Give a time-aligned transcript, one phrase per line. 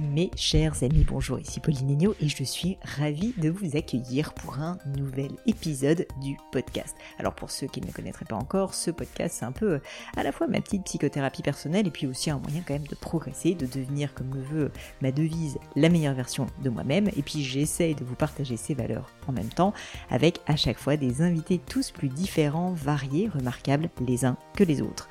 [0.00, 4.78] Mes chers amis, bonjour, ici Pauline et je suis ravie de vous accueillir pour un
[4.96, 6.96] nouvel épisode du podcast.
[7.18, 9.82] Alors pour ceux qui ne me connaîtraient pas encore, ce podcast c'est un peu euh,
[10.16, 12.94] à la fois ma petite psychothérapie personnelle et puis aussi un moyen quand même de
[12.94, 14.72] progresser, de devenir comme le veut
[15.02, 19.10] ma devise la meilleure version de moi-même et puis j'essaye de vous partager ces valeurs
[19.26, 19.74] en même temps
[20.08, 24.80] avec à chaque fois des invités tous plus différents, variés, remarquables les uns que les
[24.80, 25.10] autres.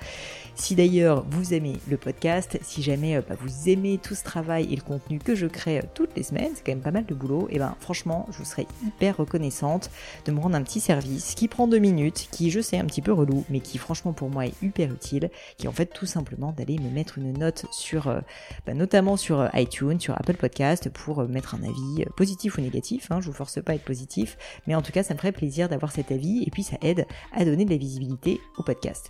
[0.59, 4.67] Si d'ailleurs vous aimez le podcast, si jamais euh, bah, vous aimez tout ce travail
[4.71, 7.05] et le contenu que je crée euh, toutes les semaines, c'est quand même pas mal
[7.05, 9.89] de boulot, et ben franchement, je vous serais hyper reconnaissante
[10.25, 13.01] de me rendre un petit service qui prend deux minutes, qui je sais un petit
[13.01, 16.05] peu relou, mais qui franchement pour moi est hyper utile, qui est en fait tout
[16.05, 18.19] simplement d'aller me mettre une note sur, euh,
[18.67, 23.09] bah, notamment sur iTunes, sur Apple Podcast, pour mettre un avis positif ou négatif.
[23.11, 25.31] Hein, je vous force pas à être positif, mais en tout cas, ça me ferait
[25.31, 29.09] plaisir d'avoir cet avis, et puis ça aide à donner de la visibilité au podcast.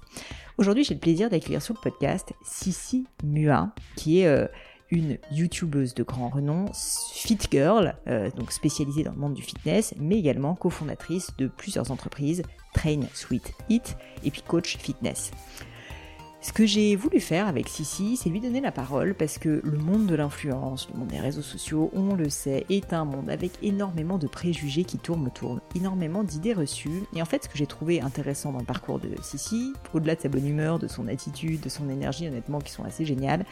[0.60, 4.46] Aujourd'hui, j'ai le plaisir d'accueillir sur le podcast Sissi Mua, qui est euh,
[4.92, 6.66] une youtubeuse de grand renom,
[7.14, 11.92] fit girl, euh, donc spécialisée dans le monde du fitness, mais également cofondatrice de plusieurs
[11.92, 15.32] entreprises, Train Sweet Eat et puis coach fitness.
[16.42, 19.78] Ce que j'ai voulu faire avec Sissi, c'est lui donner la parole parce que le
[19.78, 23.52] monde de l'influence, le monde des réseaux sociaux, on le sait, est un monde avec
[23.62, 27.04] énormément de préjugés qui tournent autour, énormément d'idées reçues.
[27.14, 30.22] Et en fait, ce que j'ai trouvé intéressant dans le parcours de Sissi, au-delà de
[30.22, 33.44] sa bonne humeur, de son attitude, de son énergie, honnêtement, qui sont assez géniales,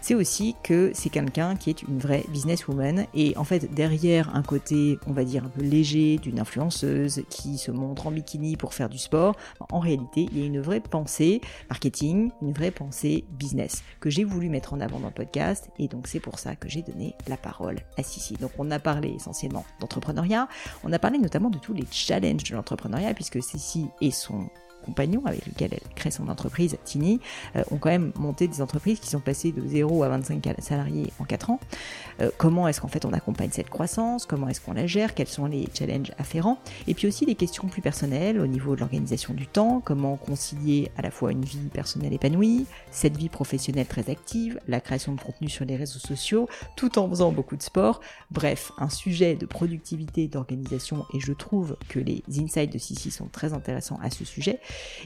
[0.00, 3.06] c'est aussi que c'est quelqu'un qui est une vraie businesswoman.
[3.12, 7.58] Et en fait, derrière un côté, on va dire, un peu léger d'une influenceuse qui
[7.58, 9.34] se montre en bikini pour faire du sport,
[9.72, 14.24] en réalité, il y a une vraie pensée marketing une vraie pensée business que j'ai
[14.24, 17.14] voulu mettre en avant dans le podcast et donc c'est pour ça que j'ai donné
[17.28, 18.34] la parole à Sissi.
[18.34, 20.48] Donc on a parlé essentiellement d'entrepreneuriat,
[20.84, 24.48] on a parlé notamment de tous les challenges de l'entrepreneuriat puisque Sissi et son
[25.26, 27.20] avec lequel elle crée son entreprise, Tini,
[27.56, 31.12] euh, ont quand même monté des entreprises qui sont passées de 0 à 25 salariés
[31.18, 31.60] en 4 ans.
[32.20, 34.26] Euh, comment est-ce qu'en fait on accompagne cette croissance?
[34.26, 35.14] Comment est-ce qu'on la gère?
[35.14, 36.58] Quels sont les challenges afférents?
[36.86, 40.90] Et puis aussi des questions plus personnelles au niveau de l'organisation du temps, comment concilier
[40.96, 45.20] à la fois une vie personnelle épanouie, cette vie professionnelle très active, la création de
[45.20, 48.00] contenu sur les réseaux sociaux, tout en faisant beaucoup de sport.
[48.30, 53.26] Bref, un sujet de productivité, d'organisation et je trouve que les insights de Sissi sont
[53.26, 54.60] très intéressants à ce sujet.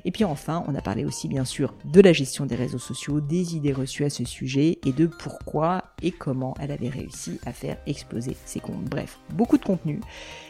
[0.05, 3.21] Et puis enfin, on a parlé aussi bien sûr de la gestion des réseaux sociaux,
[3.21, 7.53] des idées reçues à ce sujet et de pourquoi et comment elle avait réussi à
[7.53, 8.85] faire exploser ses comptes.
[8.85, 10.01] Bref, beaucoup de contenu.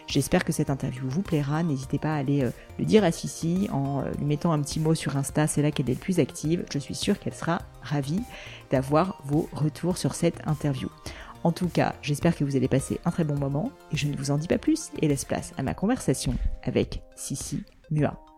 [0.07, 1.63] J'espère que cette interview vous plaira.
[1.63, 4.81] N'hésitez pas à aller euh, le dire à Sissi en euh, lui mettant un petit
[4.81, 6.65] mot sur Insta, c'est là qu'elle est le plus active.
[6.73, 8.23] Je suis sûre qu'elle sera ravie
[8.71, 10.89] d'avoir vos retours sur cette interview.
[11.43, 14.17] En tout cas, j'espère que vous allez passer un très bon moment et je ne
[14.17, 18.30] vous en dis pas plus et laisse place à ma conversation avec Sissi Mua.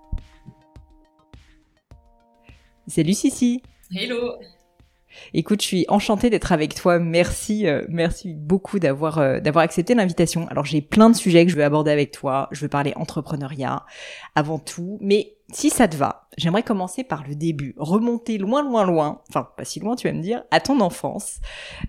[2.88, 3.62] Salut Sissi.
[3.94, 4.34] Hello.
[5.34, 6.98] Écoute, je suis enchantée d'être avec toi.
[6.98, 10.48] Merci, euh, merci beaucoup d'avoir euh, d'avoir accepté l'invitation.
[10.48, 12.48] Alors j'ai plein de sujets que je veux aborder avec toi.
[12.50, 13.84] Je veux parler entrepreneuriat
[14.34, 18.84] avant tout, mais si ça te va, j'aimerais commencer par le début, remonter loin, loin,
[18.84, 21.40] loin, enfin pas si loin tu vas me dire, à ton enfance,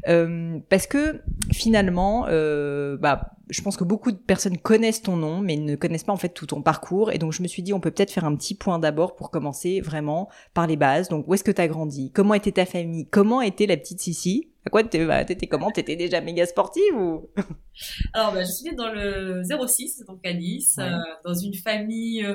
[0.08, 5.40] euh, parce que finalement, euh, bah, je pense que beaucoup de personnes connaissent ton nom,
[5.40, 7.74] mais ne connaissent pas en fait tout ton parcours, et donc je me suis dit
[7.74, 11.10] on peut peut-être faire un petit point d'abord pour commencer vraiment par les bases.
[11.10, 12.12] Donc où est-ce que tu as grandi?
[12.12, 13.08] Comment était ta famille?
[13.10, 14.50] Comment était la petite Sissi?
[14.66, 15.72] À quoi t'étais bah, comment?
[15.72, 17.30] T'étais déjà méga sportive ou?
[18.14, 22.26] Alors bah, je suis née dans le 06, donc à Nice, euh, dans une famille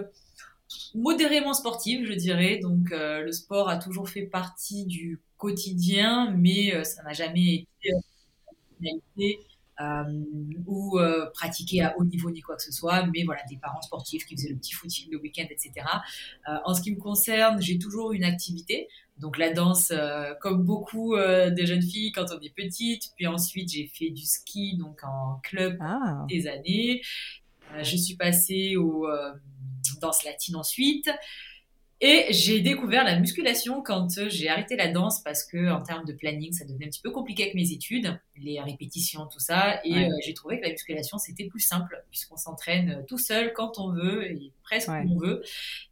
[0.94, 2.58] modérément sportive, je dirais.
[2.58, 7.66] Donc, euh, le sport a toujours fait partie du quotidien, mais euh, ça n'a jamais
[8.82, 9.40] été
[9.80, 10.02] euh,
[10.66, 10.98] ou
[11.34, 13.06] pratiqué à haut niveau ni quoi que ce soit.
[13.06, 15.86] Mais voilà, des parents sportifs qui faisaient le petit footing le week-end, etc.
[16.64, 18.88] en ce qui me concerne, j'ai toujours une activité.
[19.18, 19.92] Donc la danse,
[20.40, 23.12] comme beaucoup de jeunes filles quand on est petite.
[23.16, 26.24] Puis ensuite, j'ai fait du ski, donc en club ah.
[26.28, 27.02] des années.
[27.80, 29.06] je suis passée au
[29.98, 31.10] danse latine ensuite.
[32.00, 36.04] Et j'ai découvert la musculation quand euh, j'ai arrêté la danse parce que en termes
[36.04, 39.80] de planning, ça devenait un petit peu compliqué avec mes études, les répétitions, tout ça.
[39.84, 43.52] Et euh, j'ai trouvé que la musculation c'était plus simple puisqu'on s'entraîne euh, tout seul
[43.52, 45.42] quand on veut et presque quand on veut.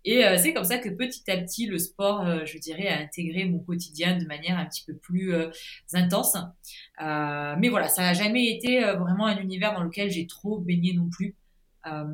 [0.04, 3.58] Et c'est comme ça que petit à petit le sport, je dirais, a intégré mon
[3.58, 5.34] quotidien de manière un petit peu plus
[5.94, 6.36] intense.
[7.00, 11.08] mais voilà, ça n'a jamais été vraiment un univers dans lequel j'ai trop baigné non
[11.08, 11.34] plus.
[11.86, 12.04] Euh,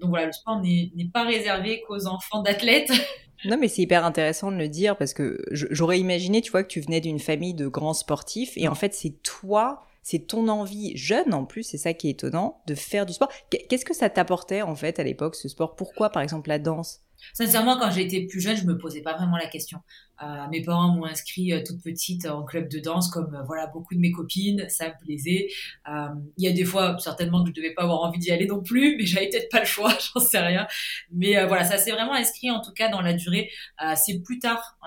[0.00, 2.92] donc voilà, le sport n'est pas réservé qu'aux enfants d'athlètes.
[3.46, 6.68] Non, mais c'est hyper intéressant de le dire parce que j'aurais imaginé, tu vois, que
[6.68, 10.96] tu venais d'une famille de grands sportifs et en fait, c'est toi, c'est ton envie
[10.96, 13.30] jeune en plus, c'est ça qui est étonnant, de faire du sport.
[13.50, 15.76] Qu'est-ce que ça t'apportait en fait à l'époque, ce sport?
[15.76, 17.03] Pourquoi, par exemple, la danse?
[17.32, 19.80] Sincèrement, quand j'étais plus jeune, je me posais pas vraiment la question.
[20.22, 23.66] Euh, mes parents m'ont inscrit euh, toute petite en club de danse, comme euh, voilà
[23.66, 25.48] beaucoup de mes copines, ça me plaisait.
[25.86, 28.62] Il y a des fois, certainement, que je devais pas avoir envie d'y aller non
[28.62, 30.66] plus, mais j'avais peut-être pas le choix, j'en sais rien.
[31.10, 33.50] Mais voilà, ça s'est vraiment inscrit en tout cas dans la durée.
[33.96, 34.78] C'est plus tard,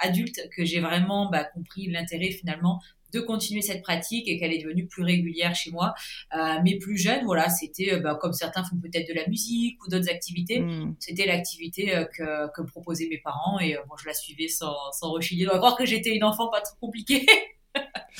[0.00, 2.80] adulte, que j'ai vraiment bah, compris l'intérêt finalement
[3.12, 5.94] de continuer cette pratique et qu'elle est devenue plus régulière chez moi.
[6.34, 9.84] Euh, mais plus jeune, voilà, c'était euh, bah, comme certains font peut-être de la musique
[9.84, 10.60] ou d'autres activités.
[10.60, 10.94] Hmm.
[10.98, 15.46] C'était l'activité euh, que, que proposaient mes parents et je la suivais sans, sans rechigner.
[15.48, 17.26] On va croire que j'étais une enfant pas trop compliquée.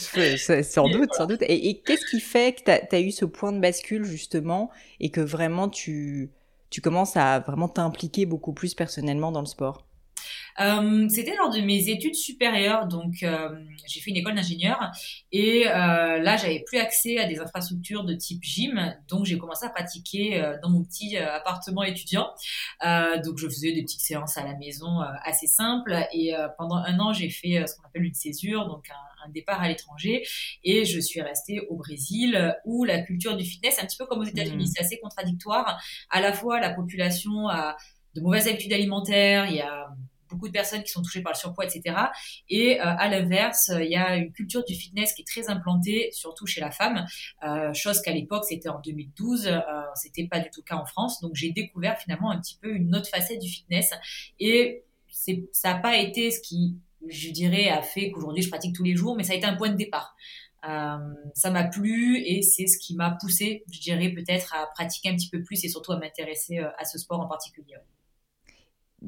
[0.62, 1.42] sans doute, sans doute.
[1.42, 4.70] Et, qu'est-ce qui fait que tu as, eu ce point de bascule justement
[5.00, 6.30] et que vraiment tu,
[6.70, 9.86] tu commences à vraiment t'impliquer beaucoup plus personnellement dans le sport?
[10.58, 13.48] Euh, c'était lors de mes études supérieures, donc euh,
[13.86, 14.90] j'ai fait une école d'ingénieur
[15.32, 19.64] et euh, là j'avais plus accès à des infrastructures de type gym, donc j'ai commencé
[19.64, 22.28] à pratiquer dans mon petit appartement étudiant.
[23.24, 27.12] donc je faisais des petites séances à la maison assez simples et pendant un an
[27.12, 30.26] j'ai fait ce qu'on appelle une césure, donc un, un départ à l'étranger
[30.64, 34.20] et je suis restée au Brésil où la culture du fitness, un petit peu comme
[34.20, 34.72] aux États-Unis, mmh.
[34.74, 35.80] c'est assez contradictoire.
[36.10, 37.76] À la fois la population a
[38.14, 39.88] de mauvaises habitudes alimentaires, il y a
[40.30, 41.96] beaucoup de personnes qui sont touchées par le surpoids, etc.
[42.48, 46.10] Et euh, à l'inverse, il y a une culture du fitness qui est très implantée,
[46.12, 47.06] surtout chez la femme,
[47.44, 49.60] euh, chose qu'à l'époque, c'était en 2012, euh,
[49.94, 51.20] c'était pas du tout le cas en France.
[51.20, 53.90] Donc j'ai découvert finalement un petit peu une autre facette du fitness.
[54.38, 54.84] Et
[55.52, 56.76] ça n'a pas été ce qui,
[57.08, 59.56] je dirais, a fait qu'aujourd'hui je pratique tous les jours, mais ça a été un
[59.56, 60.16] point de départ.
[60.68, 60.98] Euh,
[61.34, 65.16] ça m'a plu et c'est ce qui m'a poussé, je dirais, peut-être à pratiquer un
[65.16, 67.76] petit peu plus et surtout à m'intéresser à ce sport en particulier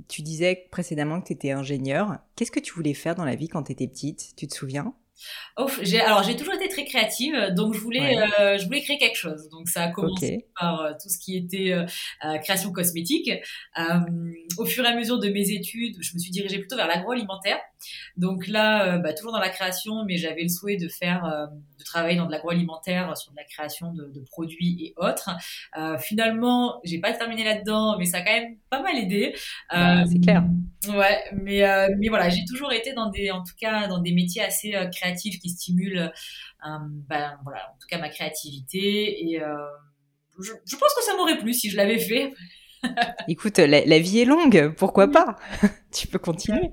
[0.09, 2.19] tu disais précédemment que tu étais ingénieur.
[2.37, 4.35] Qu'est-ce que tu voulais faire dans la vie quand tu étais petite?
[4.37, 4.95] Tu te souviens?
[5.57, 9.49] Alors j'ai toujours été très créative, donc je voulais, euh, je voulais créer quelque chose.
[9.51, 13.31] Donc ça a commencé par euh, tout ce qui était euh, création cosmétique.
[14.59, 17.59] au fur et à mesure de mes études, je me suis dirigée plutôt vers l'agroalimentaire.
[18.17, 21.49] Donc là, bah, toujours dans la création, mais j'avais le souhait de faire,
[21.79, 25.31] de travailler dans de l'agroalimentaire, sur de la création de, de produits et autres.
[25.99, 29.35] finalement, j'ai pas terminé là-dedans, mais ça a quand même pas mal aidé.
[29.71, 30.45] Bah, c'est clair.
[30.89, 31.63] Ouais, mais
[31.99, 35.41] mais voilà, j'ai toujours été dans des, en tout cas, dans des métiers assez créatifs
[35.41, 36.09] qui stimule, euh,
[37.09, 39.31] ben, voilà, en tout cas ma créativité.
[39.31, 39.57] Et euh,
[40.41, 42.33] je, pense que ça m'aurait plu si je l'avais fait.
[43.29, 45.37] Écoute, la, vie est longue, pourquoi pas?
[45.93, 46.71] Tu peux continuer.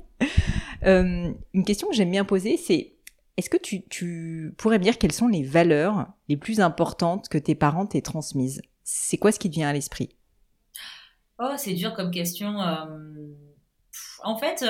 [0.84, 2.96] Euh, une question que j'aime bien poser, c'est
[3.38, 7.38] est-ce que tu, tu, pourrais me dire quelles sont les valeurs les plus importantes que
[7.38, 8.62] tes parents t'aient transmises?
[8.84, 10.10] C'est quoi ce qui te vient à l'esprit?
[11.38, 12.58] Oh, c'est dur comme question.
[14.24, 14.64] en fait,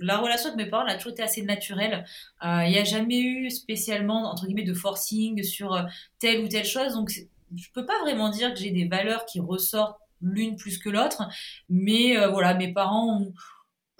[0.00, 2.04] la relation avec mes parents a toujours été assez naturelle.
[2.44, 5.82] Euh, il n'y a jamais eu spécialement, entre guillemets, de forcing sur euh,
[6.18, 6.94] telle ou telle chose.
[6.94, 10.88] Donc, je peux pas vraiment dire que j'ai des valeurs qui ressortent l'une plus que
[10.88, 11.28] l'autre.
[11.68, 13.26] Mais euh, voilà, mes parents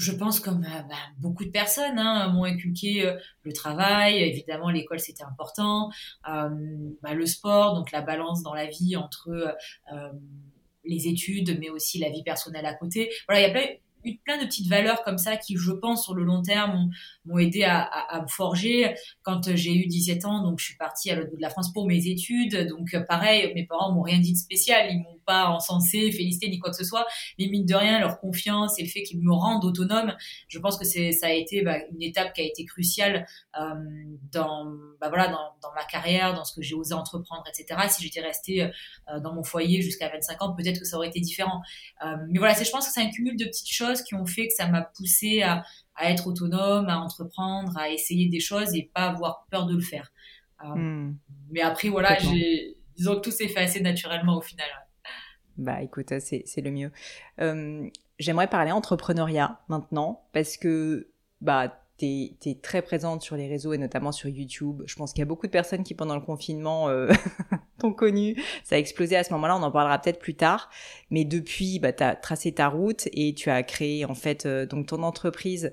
[0.01, 3.13] je pense comme bah, beaucoup de personnes, hein, m'ont inculqué
[3.43, 5.91] le travail, évidemment l'école c'était important,
[6.23, 9.57] bah, le sport, donc la balance dans la vie entre
[10.85, 13.11] les études, mais aussi la vie personnelle à côté.
[13.27, 13.67] Voilà, il y a plein,
[14.25, 16.91] plein de petites valeurs comme ça qui, je pense, sur le long terme,
[17.29, 18.95] m'ont aidé à, me forger.
[19.23, 21.73] Quand j'ai eu 17 ans, donc je suis partie à l'autre bout de la France
[21.73, 22.69] pour mes études.
[22.69, 24.89] Donc pareil, mes parents m'ont rien dit de spécial.
[24.91, 27.07] Ils m'ont pas encensé, félicité ni quoi que ce soit.
[27.39, 30.15] Mais mine de rien, leur confiance et le fait qu'ils me rendent autonome,
[30.49, 33.27] je pense que c'est ça a été bah, une étape qui a été cruciale
[33.61, 33.75] euh,
[34.33, 34.65] dans
[35.01, 37.81] bah, voilà dans, ma carrière, dans ce que j'ai osé entreprendre, etc.
[37.91, 41.21] Si j'étais restée euh, dans mon foyer jusqu'à 25 ans, peut-être que ça aurait été
[41.21, 41.61] différent.
[42.05, 44.27] Euh, mais voilà, c'est je pense que c'est un cumul de petites choses qui ont
[44.27, 45.63] fait que ça m'a poussé à,
[45.99, 49.83] à être autonome, à entreprendre, à essayer des choses et pas avoir peur de le
[49.83, 50.11] faire.
[50.65, 51.17] Euh, hmm.
[51.51, 52.17] Mais après, voilà,
[52.97, 54.69] disons que tout s'est fait assez naturellement au final.
[55.57, 56.93] Bah écoute, c'est le mieux.
[57.41, 57.89] Euh,
[58.19, 61.09] j'aimerais parler entrepreneuriat maintenant parce que
[61.41, 64.83] bah tu es, très présente sur les réseaux et notamment sur YouTube.
[64.87, 67.09] Je pense qu'il y a beaucoup de personnes qui pendant le confinement euh,
[67.81, 68.37] t'ont connu.
[68.65, 70.71] Ça a explosé à ce moment-là, on en parlera peut-être plus tard.
[71.11, 74.67] Mais depuis, bah, tu as tracé ta route et tu as créé en fait euh,
[74.67, 75.73] donc ton entreprise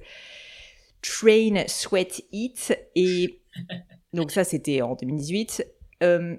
[1.02, 2.78] Train, Sweat, Eat.
[2.96, 3.40] Et
[4.14, 5.66] donc ça, c'était en 2018.
[6.04, 6.36] Euh,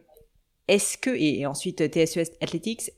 [0.68, 2.90] est-ce que, et ensuite TSES Athletics,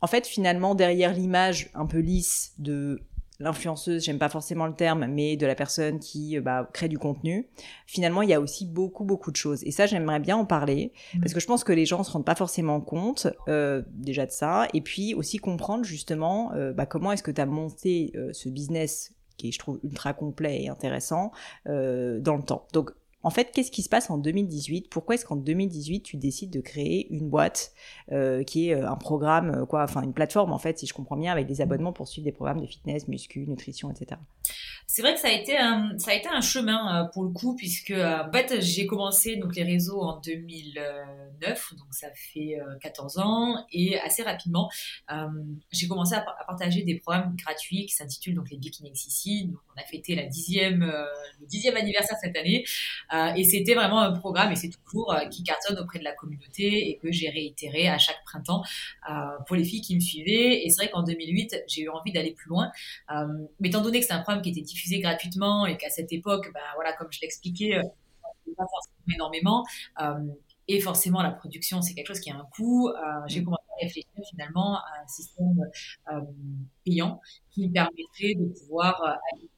[0.00, 3.00] en fait, finalement, derrière l'image un peu lisse de
[3.38, 7.48] l'influenceuse, j'aime pas forcément le terme, mais de la personne qui bah, crée du contenu,
[7.86, 9.62] finalement, il y a aussi beaucoup, beaucoup de choses.
[9.64, 11.20] Et ça, j'aimerais bien en parler, mmh.
[11.20, 14.30] parce que je pense que les gens se rendent pas forcément compte euh, déjà de
[14.30, 18.32] ça, et puis aussi comprendre justement euh, bah, comment est-ce que tu as monté euh,
[18.32, 21.30] ce business qui est, je trouve, ultra complet et intéressant
[21.66, 22.66] dans le temps.
[22.72, 22.92] Donc,
[23.26, 26.60] En fait, qu'est-ce qui se passe en 2018 Pourquoi est-ce qu'en 2018 tu décides de
[26.60, 27.72] créer une boîte
[28.12, 30.94] euh, qui est euh, un programme, euh, quoi, enfin une plateforme en fait, si je
[30.94, 34.20] comprends bien, avec des abonnements pour suivre des programmes de fitness, muscu, nutrition, etc.
[34.88, 37.56] C'est vrai que ça a été un, ça a été un chemin pour le coup,
[37.56, 43.66] puisque en fait j'ai commencé donc les réseaux en 2009, donc ça fait 14 ans,
[43.72, 44.70] et assez rapidement
[45.72, 49.46] j'ai commencé à, partager des programmes gratuits qui s'intitulent donc les Bikini XCC.
[49.48, 52.64] Donc on a fêté la dixième, le dixième anniversaire cette année,
[53.36, 56.96] et c'était vraiment un programme et c'est toujours qui cartonne auprès de la communauté et
[56.98, 58.62] que j'ai réitéré à chaque printemps
[59.10, 59.14] euh,
[59.46, 60.64] pour les filles qui me suivaient.
[60.64, 62.70] Et c'est vrai qu'en 2008, j'ai eu envie d'aller plus loin.
[63.10, 63.26] Euh,
[63.60, 66.50] mais étant donné que c'est un programme qui était diffusé gratuitement et qu'à cette époque,
[66.52, 67.82] bah, voilà, comme je l'expliquais, euh,
[68.56, 69.64] pas forcément énormément.
[70.68, 72.90] et forcément, la production, c'est quelque chose qui a un coût.
[73.26, 73.44] j'ai mm.
[73.44, 75.60] commencé à réfléchir finalement à un système
[76.84, 79.02] payant qui me permettrait de pouvoir
[79.32, 79.50] aller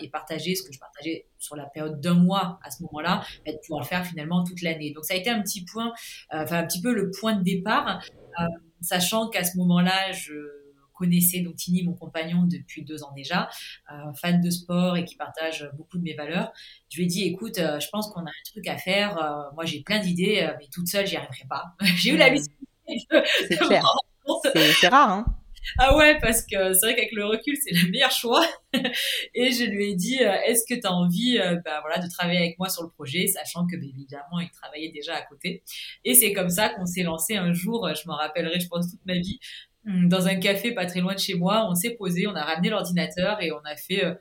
[0.00, 3.52] et partager ce que je partageais sur la période d'un mois à ce moment-là, de
[3.64, 4.92] pouvoir le faire finalement toute l'année.
[4.92, 5.92] Donc ça a été un petit point,
[6.32, 8.02] euh, enfin un petit peu le point de départ,
[8.40, 8.44] euh,
[8.80, 10.34] sachant qu'à ce moment-là, je
[10.96, 13.48] connaissais donc Tini, mon compagnon, depuis deux ans déjà,
[13.92, 16.52] euh, fan de sport et qui partage beaucoup de mes valeurs.
[16.90, 19.14] Je lui ai dit, écoute, je pense qu'on a un truc à faire.
[19.54, 21.64] moi, j'ai plein d'idées, mais toute seule, j'y arriverai pas.
[21.96, 22.56] j'ai eu la lucidité.
[23.48, 23.84] C'est clair.
[24.80, 25.26] C'est rare, hein
[25.78, 28.46] ah ouais, parce que c'est vrai qu'avec le recul, c'est le meilleur choix.
[29.34, 32.08] et je lui ai dit, euh, est-ce que tu as envie euh, bah, voilà, de
[32.08, 35.62] travailler avec moi sur le projet, sachant que bah, évidemment, il travaillait déjà à côté.
[36.04, 39.04] Et c'est comme ça qu'on s'est lancé un jour, je m'en rappellerai, je pense, toute
[39.06, 39.40] ma vie,
[39.86, 41.66] dans un café pas très loin de chez moi.
[41.70, 44.04] On s'est posé, on a ramené l'ordinateur et on a fait...
[44.04, 44.14] Euh,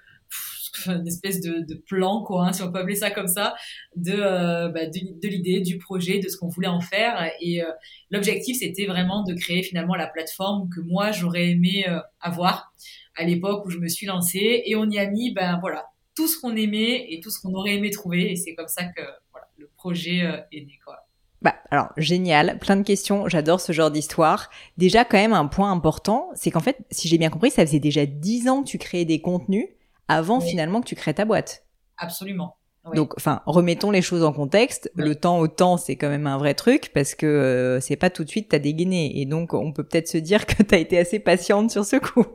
[0.87, 3.55] une espèce de, plan, quoi, hein, si on peut appeler ça comme ça,
[3.95, 7.31] de, euh, bah, de, l'idée, du projet, de ce qu'on voulait en faire.
[7.39, 7.71] Et euh,
[8.11, 11.85] l'objectif, c'était vraiment de créer finalement la plateforme que moi, j'aurais aimé
[12.19, 12.73] avoir
[13.15, 14.63] à l'époque où je me suis lancée.
[14.65, 17.53] Et on y a mis, ben voilà, tout ce qu'on aimait et tout ce qu'on
[17.53, 18.31] aurait aimé trouver.
[18.31, 20.17] Et c'est comme ça que voilà, le projet
[20.51, 21.04] est né, quoi.
[21.41, 24.49] Bah, alors, génial, plein de questions, j'adore ce genre d'histoire.
[24.77, 27.79] Déjà, quand même, un point important, c'est qu'en fait, si j'ai bien compris, ça faisait
[27.79, 29.67] déjà dix ans que tu créais des contenus
[30.07, 31.65] avant finalement que tu crées ta boîte.
[31.97, 32.57] Absolument.
[32.93, 34.91] Donc, enfin, remettons les choses en contexte.
[34.95, 38.11] Le temps au temps, c'est quand même un vrai truc parce que euh, c'est pas
[38.11, 39.19] tout de suite t'as dégainé.
[39.19, 42.25] Et donc, on peut peut-être se dire que t'as été assez patiente sur ce coup.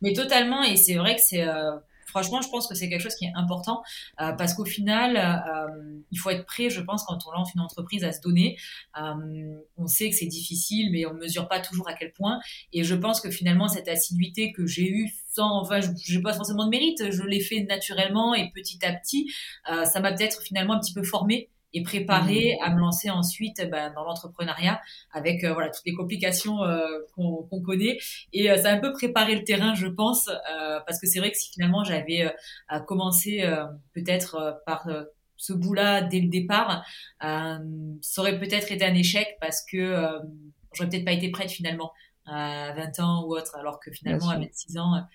[0.00, 0.62] Mais totalement.
[0.62, 1.72] Et c'est vrai que c'est euh,
[2.12, 3.82] franchement, je pense que c'est quelque chose qui est important
[4.20, 7.62] euh, parce qu'au final, euh, il faut être prêt, je pense, quand on lance une
[7.62, 8.58] entreprise à se donner.
[9.00, 12.38] Euh, on sait que c'est difficile, mais on ne mesure pas toujours à quel point.
[12.74, 16.34] Et je pense que finalement, cette assiduité que j'ai eue sans, enfin, je n'ai pas
[16.34, 19.32] forcément de mérite, je l'ai fait naturellement et petit à petit,
[19.64, 22.64] ça m'a peut-être finalement un petit peu formé et préparer mmh.
[22.64, 24.80] à me lancer ensuite ben, dans l'entrepreneuriat
[25.12, 27.98] avec euh, voilà toutes les complications euh, qu'on connaît
[28.32, 30.30] et euh, ça a un peu préparé le terrain je pense
[30.86, 32.32] parce que c'est vrai que si finalement j'avais
[32.86, 33.44] commencé
[33.94, 34.88] peut-être par
[35.36, 36.84] ce bout-là dès le départ
[37.20, 37.60] ça
[38.18, 39.94] aurait peut-être été un échec parce que
[40.74, 41.92] j'aurais peut-être pas été prête finalement
[42.26, 45.06] à 20 ans ou autre alors que finalement à 26 ans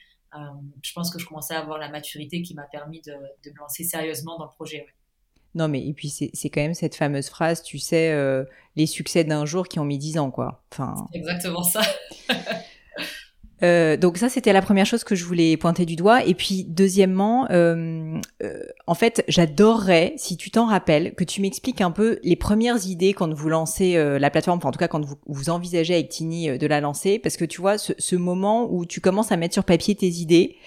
[0.83, 3.57] je pense que je commençais à avoir la maturité qui m'a permis de, de, me
[3.57, 4.85] lancer sérieusement dans le projet.
[5.57, 8.43] Non, mais et puis c'est quand même cette fameuse phrase, tu sais, euh,
[8.75, 10.61] les succès d'un jour qui ont mis dix ans, quoi.
[10.71, 11.07] Enfin.
[11.13, 11.81] exactement ça.
[13.63, 16.23] Euh, donc ça, c'était la première chose que je voulais pointer du doigt.
[16.25, 18.19] Et puis deuxièmement, euh,
[18.85, 23.13] en fait, j'adorerais, si tu t'en rappelles, que tu m'expliques un peu les premières idées
[23.13, 26.57] quand vous lancez la plateforme, enfin en tout cas quand vous, vous envisagez avec Tini
[26.57, 29.53] de la lancer, parce que tu vois, ce, ce moment où tu commences à mettre
[29.53, 30.57] sur papier tes idées,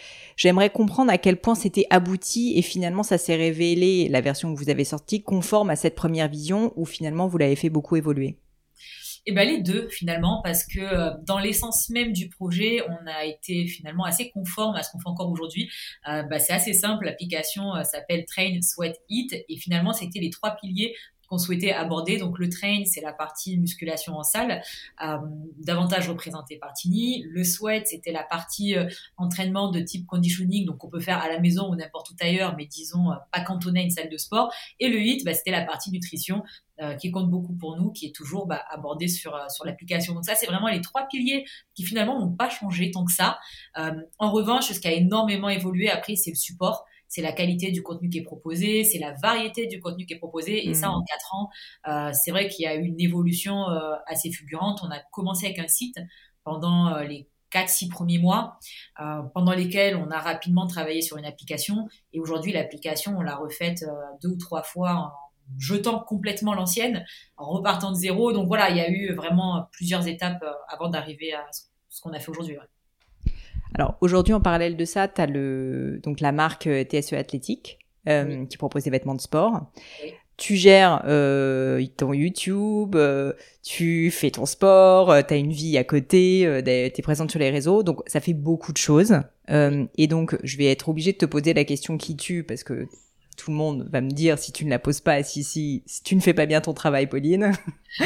[0.40, 4.58] J'aimerais comprendre à quel point c'était abouti et finalement ça s'est révélé, la version que
[4.58, 8.38] vous avez sortie, conforme à cette première vision ou finalement vous l'avez fait beaucoup évoluer.
[9.26, 13.24] Eh ben les deux finalement parce que euh, dans l'essence même du projet, on a
[13.26, 15.70] été finalement assez conforme à ce qu'on fait encore aujourd'hui.
[16.08, 20.30] Euh, bah, c'est assez simple, l'application euh, s'appelle Train Sweat Eat et finalement c'était les
[20.30, 20.94] trois piliers
[21.28, 22.16] qu'on souhaitait aborder.
[22.16, 24.62] Donc le train, c'est la partie musculation en salle,
[25.04, 25.18] euh,
[25.58, 27.22] davantage représentée par Tini.
[27.28, 28.74] Le sweat, c'était la partie
[29.16, 32.56] entraînement de type conditioning, donc on peut faire à la maison ou n'importe où ailleurs,
[32.56, 34.52] mais disons pas cantonné à une salle de sport.
[34.80, 36.42] Et le hit, bah, c'était la partie nutrition.
[36.98, 40.14] Qui compte beaucoup pour nous, qui est toujours bah, abordée sur, sur l'application.
[40.14, 41.44] Donc ça, c'est vraiment les trois piliers
[41.74, 43.38] qui finalement n'ont pas changé tant que ça.
[43.76, 47.82] en revanche, ce qui a énormément évolué après, c'est le support c'est la qualité du
[47.82, 50.68] contenu qui est proposé, c'est la variété du contenu qui est proposé.
[50.68, 50.92] Et ça, mm.
[50.92, 51.50] en quatre ans,
[51.88, 54.80] euh, c'est vrai qu'il y a eu une évolution euh, assez fulgurante.
[54.84, 55.98] On a commencé avec un site
[56.44, 58.60] pendant euh, les 4-6 premiers mois,
[59.34, 61.88] pendant lesquels on a rapidement travaillé sur une application.
[62.12, 63.84] Et aujourd'hui, l'application, on l'a refaite
[64.22, 65.10] deux ou trois fois en
[65.58, 67.04] jetant complètement l'ancienne,
[67.36, 68.32] en repartant de zéro.
[68.32, 71.44] Donc voilà, il y a eu vraiment plusieurs étapes avant d'arriver à
[71.88, 72.56] ce qu'on a fait aujourd'hui.
[73.74, 77.78] Alors aujourd'hui, en parallèle de ça, tu as le, donc la marque euh, TSE Athlétique.
[78.06, 79.70] qui propose des vêtements de sport.
[80.36, 81.02] Tu gères
[81.98, 82.96] ton YouTube,
[83.62, 87.50] tu fais ton sport, tu as une vie à côté, tu es présente sur les
[87.50, 89.20] réseaux, donc ça fait beaucoup de choses.
[89.48, 92.88] et donc, je vais être obligée de te poser la question qui tue, parce que
[93.40, 96.02] tout le monde va me dire si tu ne la poses pas, si, si, si
[96.02, 97.52] tu ne fais pas bien ton travail, Pauline.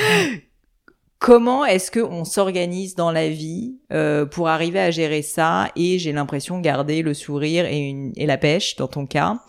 [1.18, 6.12] Comment est-ce qu'on s'organise dans la vie euh, pour arriver à gérer ça et j'ai
[6.12, 9.40] l'impression garder le sourire et, une, et la pêche dans ton cas.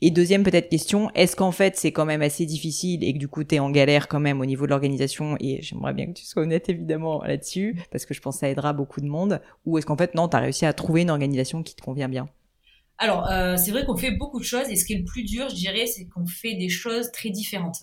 [0.00, 3.28] Et deuxième peut-être question, est-ce qu'en fait c'est quand même assez difficile et que du
[3.28, 6.12] coup tu es en galère quand même au niveau de l'organisation et j'aimerais bien que
[6.12, 9.40] tu sois honnête évidemment là-dessus parce que je pense que ça aidera beaucoup de monde.
[9.66, 12.08] Ou est-ce qu'en fait non, tu as réussi à trouver une organisation qui te convient
[12.08, 12.28] bien?
[13.02, 15.24] Alors, euh, c'est vrai qu'on fait beaucoup de choses et ce qui est le plus
[15.24, 17.78] dur, je dirais, c'est qu'on fait des choses très différentes.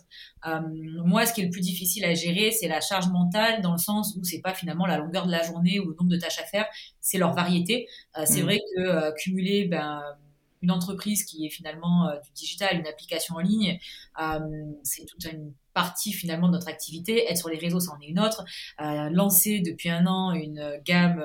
[0.48, 0.62] Euh,
[1.06, 3.78] moi, ce qui est le plus difficile à gérer, c'est la charge mentale dans le
[3.80, 6.40] sens où c'est pas finalement la longueur de la journée ou le nombre de tâches
[6.40, 6.68] à faire,
[7.02, 7.90] c'est leur variété.
[8.18, 8.46] Euh, c'est mmh.
[8.46, 10.02] vrai que cumuler ben,
[10.62, 13.78] une entreprise qui est finalement du digital, une application en ligne,
[14.84, 17.30] c'est toute une partie finalement de notre activité.
[17.30, 18.46] Être sur les réseaux, ça en est une autre.
[18.80, 21.22] lancer depuis un an une gamme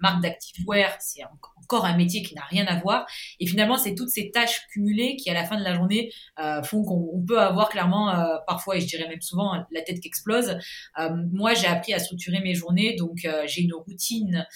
[0.00, 1.22] marque d'activewear, c'est
[1.68, 3.06] encore un métier qui n'a rien à voir.
[3.40, 6.62] Et finalement, c'est toutes ces tâches cumulées qui, à la fin de la journée, euh,
[6.62, 10.08] font qu'on peut avoir clairement, euh, parfois, et je dirais même souvent, la tête qui
[10.08, 10.58] explose.
[10.98, 14.46] Euh, moi, j'ai appris à structurer mes journées, donc j'ai une routine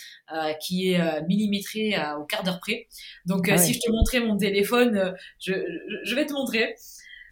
[0.60, 2.88] qui est millimétrée au quart d'heure près.
[3.26, 5.52] Donc, ah si je te montrais mon téléphone, je,
[6.04, 6.74] je vais te montrer.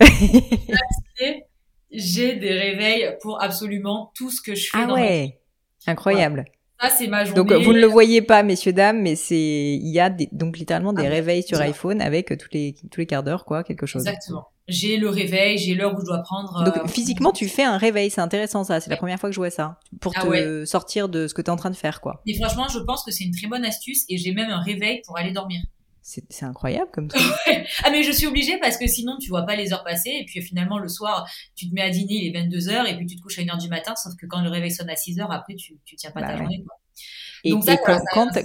[1.93, 4.79] j'ai des réveils pour absolument tout ce que je fais.
[4.79, 5.40] Ah ouais,
[5.87, 6.45] incroyable
[6.88, 7.37] c'est ma journée.
[7.37, 10.92] Donc, vous ne le voyez pas, messieurs, dames, mais c'est, il y a donc littéralement
[10.92, 14.06] des ah, réveils sur iPhone avec tous les, tous les quarts d'heure, quoi, quelque chose.
[14.06, 14.46] Exactement.
[14.68, 16.64] J'ai le réveil, j'ai l'heure où je dois prendre.
[16.64, 18.80] Donc, euh, physiquement, tu fais un réveil, c'est intéressant, ça.
[18.80, 19.78] C'est la première fois que je vois ça.
[20.00, 22.22] Pour ah te sortir de ce que tu es en train de faire, quoi.
[22.26, 25.02] Et franchement, je pense que c'est une très bonne astuce et j'ai même un réveil
[25.04, 25.60] pour aller dormir.
[26.02, 27.19] C'est incroyable comme ça.
[27.85, 30.25] ah mais je suis obligée parce que sinon tu vois pas les heures passer et
[30.25, 33.16] puis finalement le soir tu te mets à dîner il est 22h et puis tu
[33.16, 35.54] te couches à 1h du matin sauf que quand le réveil sonne à 6h après
[35.54, 36.76] tu, tu tiens pas ta bah journée quoi.
[37.45, 37.54] Et,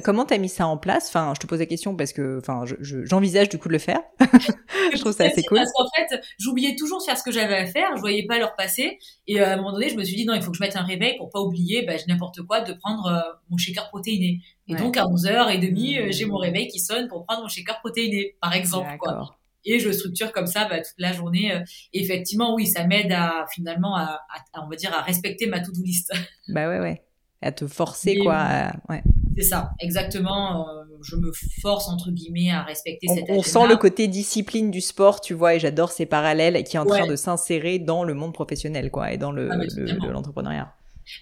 [0.04, 1.08] comment t'as mis ça en place?
[1.10, 4.00] Enfin, je te pose la question parce que, enfin, j'envisage du coup de le faire.
[4.20, 5.58] je trouve ça assez cool.
[5.58, 7.90] Parce qu'en fait, j'oubliais toujours de faire ce que j'avais à faire.
[7.96, 8.98] Je voyais pas leur passer.
[9.28, 10.64] Et euh, à un moment donné, je me suis dit non, il faut que je
[10.64, 14.42] mette un réveil pour pas oublier, bah, n'importe quoi, de prendre euh, mon shaker protéiné.
[14.68, 18.38] Et donc à 11h30, euh, j'ai mon réveil qui sonne pour prendre mon shaker protéiné,
[18.42, 18.96] par exemple.
[18.98, 19.38] Quoi.
[19.68, 21.60] Et je structure comme ça bah, toute la journée.
[21.92, 24.22] Et effectivement, oui, ça m'aide à finalement à,
[24.54, 26.14] à, on va dire, à respecter ma to-do list.
[26.48, 27.02] Bah ouais, ouais
[27.46, 28.72] à te forcer, quoi.
[28.90, 29.04] ouais.
[29.38, 30.68] C'est ça, exactement.
[30.68, 31.32] Euh, je me
[31.62, 35.34] force, entre guillemets, à respecter on, cette On sent le côté discipline du sport, tu
[35.34, 38.92] vois, et j'adore ces parallèles qui est en train de s'insérer dans le monde professionnel,
[38.92, 40.74] quoi, et dans le, ah, l'entrepreneuriat.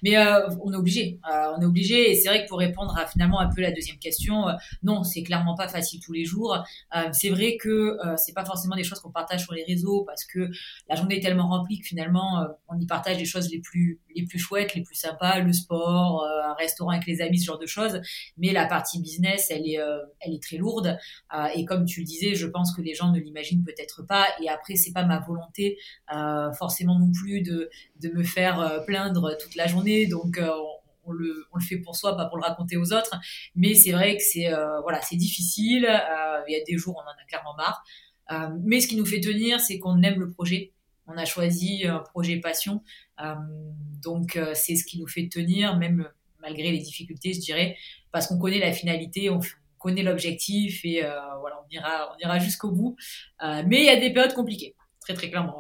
[0.02, 2.12] Mais euh, on est obligé, euh, on est obligé.
[2.12, 5.04] Et c'est vrai que pour répondre à finalement un peu la deuxième question, euh, non,
[5.04, 6.58] c'est clairement pas facile tous les jours.
[7.12, 10.50] c'est vrai que c'est pas forcément des choses qu'on partage sur les réseaux parce que
[10.90, 14.26] la journée est tellement remplie que finalement on y partage des choses les plus les
[14.26, 17.66] plus chouettes, les plus sympas, le sport, un restaurant avec les amis, ce genre de
[17.66, 18.02] choses.
[18.38, 19.80] Mais la partie business, elle est
[20.20, 20.98] elle est très lourde.
[21.56, 24.28] et comme tu le disais, je pense que les gens ne l'imaginent peut-être pas.
[24.42, 25.78] Et après, c'est pas ma volonté
[26.58, 27.70] forcément non plus de
[28.02, 29.73] de me faire plaindre toute la journée
[30.08, 30.50] donc euh,
[31.06, 33.16] on, le, fait pour soi, pas pour le raconter aux autres.
[33.56, 35.86] Mais c'est vrai que c'est euh, voilà, c'est difficile.
[35.86, 37.84] Euh, il y a des jours on en a clairement marre.
[38.64, 40.72] mais ce qui nous fait tenir, c'est qu'on aime le projet.
[41.08, 42.82] On a choisi un projet passion,
[44.02, 46.08] donc c'est ce qui nous fait tenir, même
[46.40, 47.76] malgré les difficultés, je dirais,
[48.14, 49.42] parce qu'on connaît la finalité, on,
[49.80, 51.02] connaît l'objectif et
[51.42, 52.96] voilà, on ira, on ira jusqu'au bout.
[53.42, 55.60] mais il y a des périodes compliquées, très très clairement.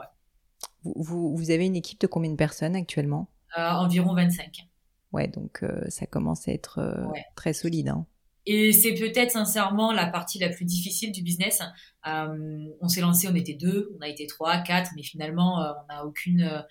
[0.84, 3.28] Vous, avez une équipe de combien de personnes actuellement?
[3.56, 4.68] Environ 25.
[5.12, 7.90] Ouais, donc euh, ça commence à être euh, très solide.
[7.90, 8.06] Hein.
[8.46, 11.62] Et c'est peut-être sincèrement la partie la plus difficile du business.
[12.04, 16.06] on s'est lancé, on était deux, on a été trois, quatre, mais finalement, on n'a
[16.06, 16.66] aucune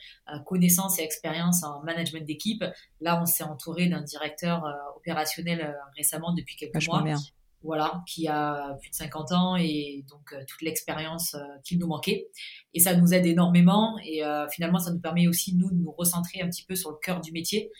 [0.44, 2.62] connaissance et expérience en management d'équipe.
[3.00, 4.64] Là, on s'est entouré d'un directeur
[4.96, 7.00] opérationnel récemment depuis quelques mois.
[7.02, 7.16] Bien
[7.62, 11.86] voilà, qui a plus de 50 ans et donc euh, toute l'expérience euh, qu'il nous
[11.86, 12.28] manquait.
[12.74, 15.92] Et ça nous aide énormément et euh, finalement ça nous permet aussi nous de nous
[15.92, 17.70] recentrer un petit peu sur le cœur du métier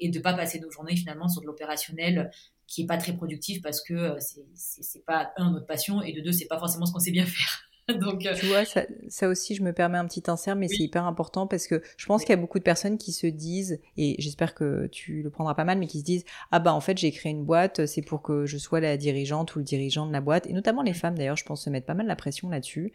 [0.00, 2.28] et de pas passer nos journées finalement sur de l'opérationnel
[2.66, 6.32] qui est pas très productif parce que c'est pas un notre passion et de deux
[6.32, 7.63] c'est pas forcément ce qu'on sait bien faire.
[8.00, 10.82] Donc, euh, Tu vois, ça, ça, aussi, je me permets un petit insert, mais c'est
[10.82, 13.78] hyper important parce que je pense qu'il y a beaucoup de personnes qui se disent,
[13.98, 16.80] et j'espère que tu le prendras pas mal, mais qui se disent, ah bah en
[16.80, 20.06] fait j'ai créé une boîte, c'est pour que je sois la dirigeante ou le dirigeant
[20.06, 22.16] de la boîte, et notamment les femmes d'ailleurs, je pense se mettre pas mal la
[22.16, 22.92] pression là-dessus.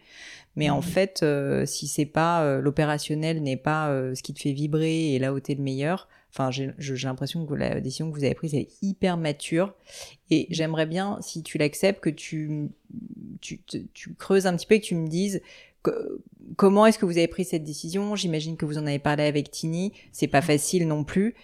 [0.56, 4.52] Mais en fait, euh, si c'est pas euh, l'opérationnel n'est pas ce qui te fait
[4.52, 8.24] vibrer et là où t'es le meilleur, Enfin, j'ai l'impression que la décision que vous
[8.24, 9.74] avez prise est hyper mature.
[10.30, 12.68] Et j'aimerais bien, si tu l'acceptes, que tu,
[13.40, 13.60] tu,
[13.92, 15.40] tu, creuses un petit peu et que tu me dises
[16.56, 18.14] comment est-ce que vous avez pris cette décision?
[18.14, 19.92] J'imagine que vous en avez parlé avec Tini.
[20.12, 21.34] C'est pas facile non plus.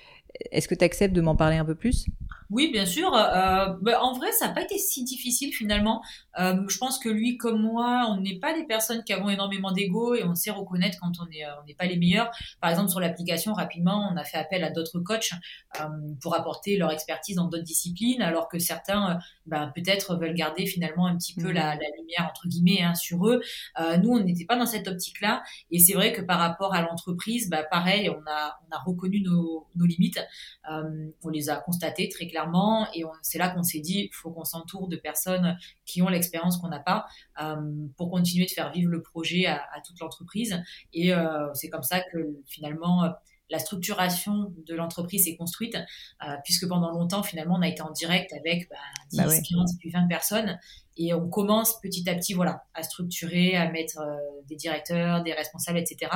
[0.51, 2.07] Est-ce que tu acceptes de m'en parler un peu plus?
[2.51, 3.13] Oui, bien sûr.
[3.15, 6.03] Euh, bah, en vrai, ça n'a pas été si difficile finalement.
[6.39, 9.73] Euh, je pense que lui comme moi, on n'est pas des personnes qui avons énormément
[9.73, 12.31] d'ego et on sait reconnaître quand on n'est euh, on n'est pas les meilleurs.
[12.61, 15.33] Par exemple, sur l'application, rapidement, on a fait appel à d'autres coachs
[15.81, 15.85] euh,
[16.21, 21.07] pour apporter leur expertise dans d'autres disciplines, alors que certains, bah, peut-être veulent garder finalement
[21.07, 21.79] un petit peu la, mmh.
[21.81, 23.43] la lumière entre guillemets hein, sur eux.
[23.81, 26.83] Euh, nous, on n'était pas dans cette optique-là, et c'est vrai que par rapport à
[26.83, 30.21] l'entreprise, bah, pareil, on a on a reconnu nos, nos limites,
[30.69, 32.87] on les a constatées très clairement clairement.
[32.95, 36.59] Et c'est là qu'on s'est dit, il faut qu'on s'entoure de personnes qui ont l'expérience
[36.59, 37.07] qu'on n'a pas
[37.43, 37.57] euh,
[37.97, 40.63] pour continuer de faire vivre le projet à, toute l'entreprise.
[40.93, 43.11] Et euh, c'est comme ça que finalement
[43.49, 47.93] la structuration de l'entreprise s'est construite, euh, puisque pendant longtemps, finalement, on a été en
[47.93, 48.69] direct avec
[49.13, 50.59] 10, 15, puis 20 personnes.
[50.97, 54.01] Et on commence petit à petit voilà, à structurer, à mettre
[54.49, 56.11] des directeurs, des responsables, etc.,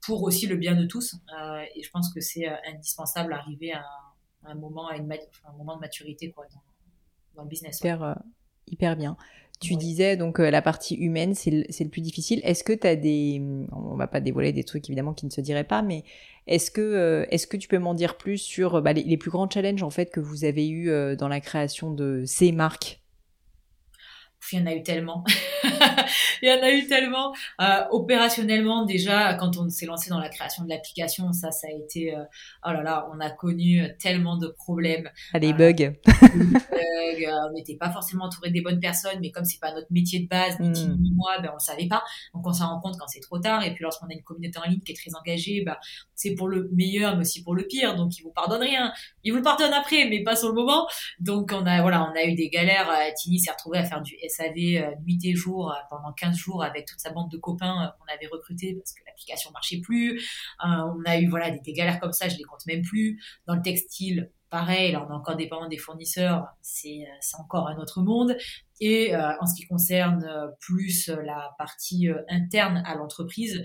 [0.00, 1.16] pour aussi le bien de tous.
[1.74, 4.09] et je pense que c'est indispensable d'arriver à un
[4.54, 6.46] moment, à une un moment de maturité quoi,
[7.34, 7.78] dans, le business.
[7.78, 8.14] Hyper, euh,
[8.66, 9.16] hyper bien.
[9.60, 12.40] Tu disais donc euh, la partie humaine, c'est le, le, plus difficile.
[12.44, 13.42] Est-ce que tu as des.
[13.72, 16.04] On va pas dévoiler des trucs évidemment qui ne se diraient pas, mais
[16.46, 19.30] est-ce que, euh, est-ce que tu peux m'en dire plus sur bah, les, les, plus
[19.30, 23.00] grands challenges en fait que vous avez eu dans la création de ces marques?
[24.52, 25.24] Il y en a eu tellement.
[26.42, 27.34] il y en a eu tellement.
[27.60, 31.70] Euh, opérationnellement, déjà, quand on s'est lancé dans la création de l'application, ça, ça a
[31.70, 32.22] été, euh,
[32.66, 35.08] oh là là, on a connu tellement de problèmes.
[35.32, 35.72] Ah, des bugs.
[35.74, 35.92] des
[36.34, 36.60] bugs
[37.26, 40.20] euh, on n'était pas forcément entouré des bonnes personnes, mais comme c'est pas notre métier
[40.20, 40.96] de base, ni hmm.
[41.00, 42.02] ni moi, ben, on le savait pas.
[42.34, 43.64] Donc, on s'en rend compte quand c'est trop tard.
[43.64, 45.76] Et puis, lorsqu'on a une communauté en ligne qui est très engagée, ben,
[46.14, 47.96] c'est pour le meilleur, mais aussi pour le pire.
[47.96, 48.92] Donc, ils vous pardonnent rien.
[49.24, 50.86] Ils vous le pardonnent après, mais pas sur le moment.
[51.18, 52.90] Donc, on a, voilà, on a eu des galères.
[53.16, 56.62] Tini s'est retrouvée à faire du avait euh, nuit et jour euh, pendant 15 jours
[56.62, 60.22] avec toute sa bande de copains euh, qu'on avait recrutés parce que l'application marchait plus.
[60.62, 63.22] on a eu voilà des, galères comme ça, je les compte même plus.
[63.46, 67.04] Dans le textile, pareil, là on est encore dépendant des fournisseurs, c'est
[67.38, 68.36] encore un autre monde.
[68.80, 70.26] Et en ce qui concerne
[70.58, 73.62] plus la partie interne à l'entreprise,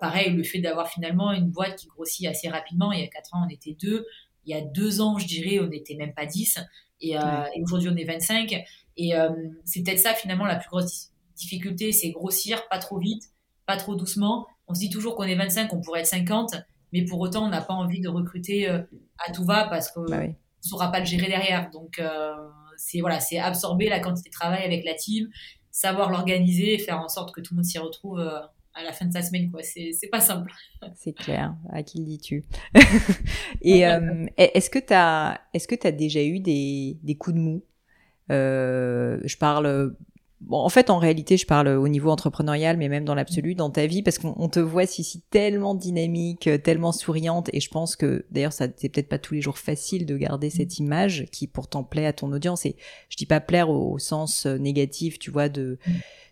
[0.00, 3.34] pareil, le fait d'avoir finalement une boîte qui grossit assez rapidement, il y a 4
[3.34, 4.06] ans on était deux,
[4.44, 6.58] il y a 2 ans je dirais on n'était même pas 10,
[7.00, 8.64] et, et aujourd'hui on est 25.
[8.96, 9.30] Et euh,
[9.64, 13.24] c'est peut-être ça finalement la plus grosse difficulté, c'est grossir pas trop vite,
[13.66, 14.46] pas trop doucement.
[14.68, 16.54] On se dit toujours qu'on est 25, on pourrait être 50,
[16.92, 18.80] mais pour autant on n'a pas envie de recruter euh,
[19.18, 21.70] à tout va parce qu'on bah ne saura pas le gérer derrière.
[21.70, 22.34] Donc euh,
[22.76, 25.28] c'est voilà, c'est absorber la quantité de travail avec la team,
[25.70, 29.06] savoir l'organiser et faire en sorte que tout le monde s'y retrouve à la fin
[29.06, 29.62] de sa semaine, quoi.
[29.62, 30.52] C'est, pas simple.
[30.96, 31.54] C'est clair.
[31.70, 32.44] À qui le dis-tu?
[33.62, 33.80] Et
[34.36, 37.62] est-ce que tu as, est-ce que as déjà eu des, des coups de mou?
[37.62, 37.73] euh,
[38.28, 39.94] je parle
[40.46, 43.70] Bon, en fait, en réalité, je parle au niveau entrepreneurial, mais même dans l'absolu, dans
[43.70, 48.26] ta vie, parce qu'on te voit ici tellement dynamique, tellement souriante, et je pense que,
[48.30, 51.82] d'ailleurs, ça c'est peut-être pas tous les jours facile de garder cette image qui pourtant
[51.82, 52.66] plaît à ton audience.
[52.66, 52.76] Et
[53.08, 55.78] je dis pas plaire au, sens euh, négatif, tu vois, de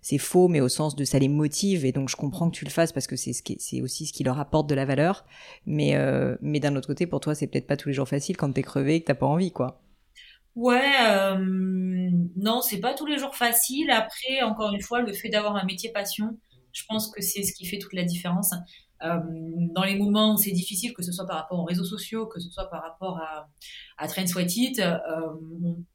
[0.03, 2.67] c'est faux, mais au sens de ça les motive, et donc je comprends que tu
[2.67, 4.85] le fasses parce que c'est ce qui, c'est aussi ce qui leur apporte de la
[4.85, 5.25] valeur.
[5.65, 8.37] Mais euh, mais d'un autre côté, pour toi, c'est peut-être pas tous les jours facile
[8.37, 9.81] quand t'es crevé et que t'as pas envie, quoi.
[10.55, 11.39] Ouais, euh,
[12.37, 13.91] non, c'est pas tous les jours facile.
[13.91, 16.39] Après, encore une fois, le fait d'avoir un métier passion,
[16.73, 18.53] je pense que c'est ce qui fait toute la différence.
[19.03, 19.19] Euh,
[19.75, 22.39] dans les moments où c'est difficile, que ce soit par rapport aux réseaux sociaux, que
[22.39, 23.49] ce soit par rapport à,
[23.99, 24.99] à Train Sweat It, euh,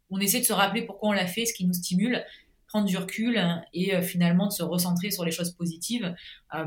[0.09, 2.23] on, essaie de se rappeler pourquoi on l'a fait, ce qui nous stimule,
[2.67, 3.41] prendre du recul
[3.73, 6.13] et euh, finalement de se recentrer sur les choses positives.
[6.53, 6.65] Euh,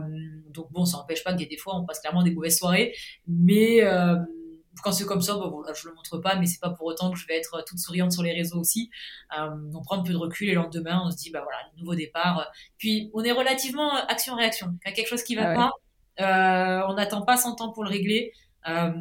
[0.51, 2.59] donc bon, ça n'empêche pas qu'il y a des fois on passe clairement des mauvaises
[2.59, 2.95] soirées,
[3.27, 4.17] mais euh,
[4.83, 7.11] quand c'est comme ça, bon, là, je le montre pas, mais c'est pas pour autant
[7.11, 8.91] que je vais être toute souriante sur les réseaux aussi.
[9.39, 11.59] Euh, on prend un peu de recul et le lendemain, on se dit, bah voilà,
[11.77, 12.51] nouveau départ.
[12.79, 14.69] Puis, on est relativement action-réaction.
[14.85, 15.73] Quand quelque chose qui va ah pas,
[16.21, 18.33] euh, on n'attend pas 100 ans pour le régler.
[18.69, 18.93] Euh,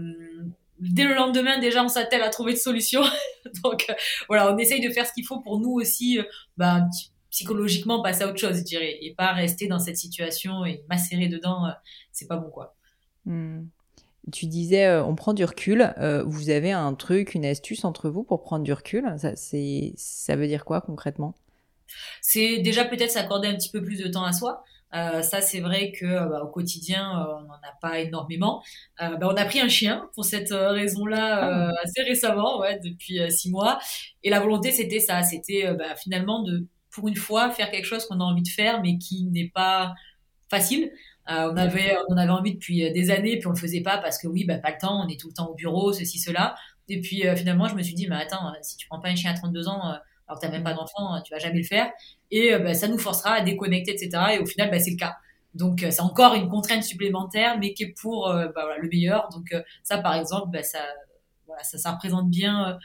[0.80, 3.04] dès le lendemain, déjà, on s'attelle à trouver de solutions.
[3.64, 3.94] Donc, euh,
[4.28, 6.24] voilà, on essaye de faire ce qu'il faut pour nous aussi, euh,
[6.58, 6.86] bah,
[7.30, 11.28] psychologiquement, passer à autre chose, je dirais, et pas rester dans cette situation et macérer
[11.28, 11.68] dedans.
[11.68, 11.72] Euh,
[12.12, 12.76] c'est pas bon, quoi.
[13.26, 13.66] Hmm.
[14.32, 15.94] Tu disais, euh, on prend du recul.
[15.98, 19.06] Euh, vous avez un truc, une astuce entre vous pour prendre du recul?
[19.18, 21.36] Ça, ça veut dire quoi concrètement?
[22.22, 24.64] C'est déjà peut-être s'accorder un petit peu plus de temps à soi.
[24.94, 28.64] Euh, ça, c'est vrai que bah, au quotidien, on n'en a pas énormément.
[29.00, 31.74] Bah, on a pris un chien pour cette raison-là ah.
[31.84, 33.80] assez récemment, ouais, depuis six mois.
[34.24, 38.06] Et la volonté, c'était ça, c'était bah, finalement de, pour une fois, faire quelque chose
[38.06, 39.94] qu'on a envie de faire, mais qui n'est pas
[40.50, 40.92] facile.
[41.30, 44.00] Euh, on avait on avait envie depuis euh, des années, puis on le faisait pas
[44.00, 46.18] parce que oui, bah pas le temps, on est tout le temps au bureau, ceci,
[46.18, 46.56] cela.
[46.88, 49.16] Et puis euh, finalement, je me suis dit, mais attends, si tu prends pas un
[49.16, 49.82] chien à 32 ans,
[50.28, 51.92] alors que t'as même pas d'enfant, hein, tu vas jamais le faire.
[52.32, 54.10] Et bah, ça nous forcera à déconnecter, etc.
[54.36, 55.18] Et au final, bah, c'est le cas.
[55.54, 59.30] Donc c'est encore une contrainte supplémentaire, mais qui est pour bah, voilà, le meilleur.
[59.30, 60.80] Donc ça, par exemple, bah, ça,
[61.46, 62.78] voilà, ça, ça représente bien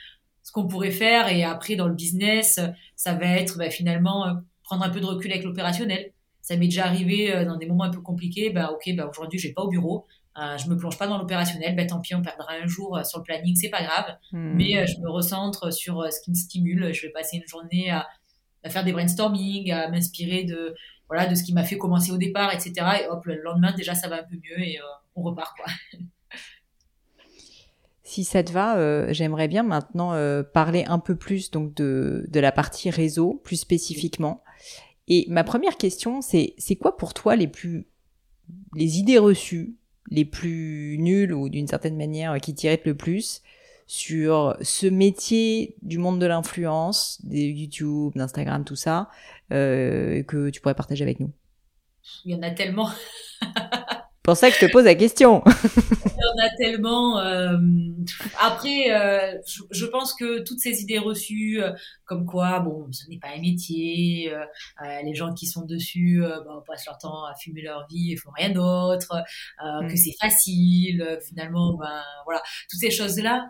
[0.42, 1.28] ce qu'on pourrait faire.
[1.28, 2.61] Et après, dans le business,
[2.96, 4.26] ça va être bah, finalement
[4.62, 6.13] prendre un peu de recul avec l'opérationnel.
[6.44, 8.50] Ça m'est déjà arrivé dans des moments un peu compliqués.
[8.50, 10.07] Bah, ok, bah, aujourd'hui, je vais pas au bureau.
[10.37, 13.04] Euh, je me plonge pas dans l'opérationnel, ben tant pis, on perdra un jour euh,
[13.04, 14.16] sur le planning, c'est pas grave.
[14.33, 14.54] Hmm.
[14.54, 16.92] Mais euh, je me recentre sur ce qui me stimule.
[16.92, 18.09] Je vais passer une journée à,
[18.64, 20.74] à faire des brainstorming, à m'inspirer de
[21.09, 22.72] voilà de ce qui m'a fait commencer au départ, etc.
[23.02, 24.78] Et hop, le lendemain déjà ça va un peu mieux et
[25.14, 25.66] on repart quoi.
[28.07, 30.12] Si ça te va, j'aimerais bien maintenant
[30.52, 34.44] parler un peu plus donc de, de la partie réseau, plus spécifiquement.
[35.08, 37.86] Et ma première question, c'est c'est quoi pour toi les plus
[38.74, 39.76] les idées reçues
[40.10, 43.42] les plus nuls ou d'une certaine manière qui t'irritent le plus
[43.86, 49.10] sur ce métier du monde de l'influence, des YouTube, d'Instagram, tout ça,
[49.52, 51.30] euh, que tu pourrais partager avec nous?
[52.24, 52.88] Il y en a tellement.
[54.24, 55.44] pour ça que je te pose la question.
[55.66, 57.18] Il y en a tellement.
[57.18, 57.58] Euh,
[58.40, 59.38] après, euh,
[59.70, 61.72] je, pense que toutes ces idées reçues, euh,
[62.06, 64.32] comme quoi, bon, ce n'est pas un métier,
[65.04, 68.30] les gens qui sont dessus bah, passent leur temps à fumer leur vie et font
[68.34, 69.22] rien d'autre,
[69.60, 69.96] que mm.
[69.96, 73.46] c'est facile, finalement, ben voilà, toutes ces choses-là,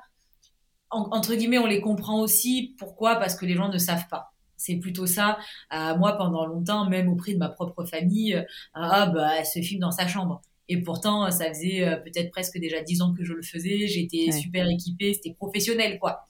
[0.90, 2.74] entre guillemets, on les comprend aussi.
[2.78, 3.16] Pourquoi?
[3.16, 4.32] Parce que les gens ne savent pas.
[4.56, 5.38] C'est plutôt ça.
[5.70, 9.92] moi, pendant longtemps, même auprès de ma propre famille, ah bah, elle se filme dans
[9.92, 10.42] sa chambre.
[10.68, 13.87] Et pourtant, ça faisait euh, peut-être presque déjà dix ans que je le faisais.
[13.87, 16.27] J'étais super équipée, c'était professionnel, quoi.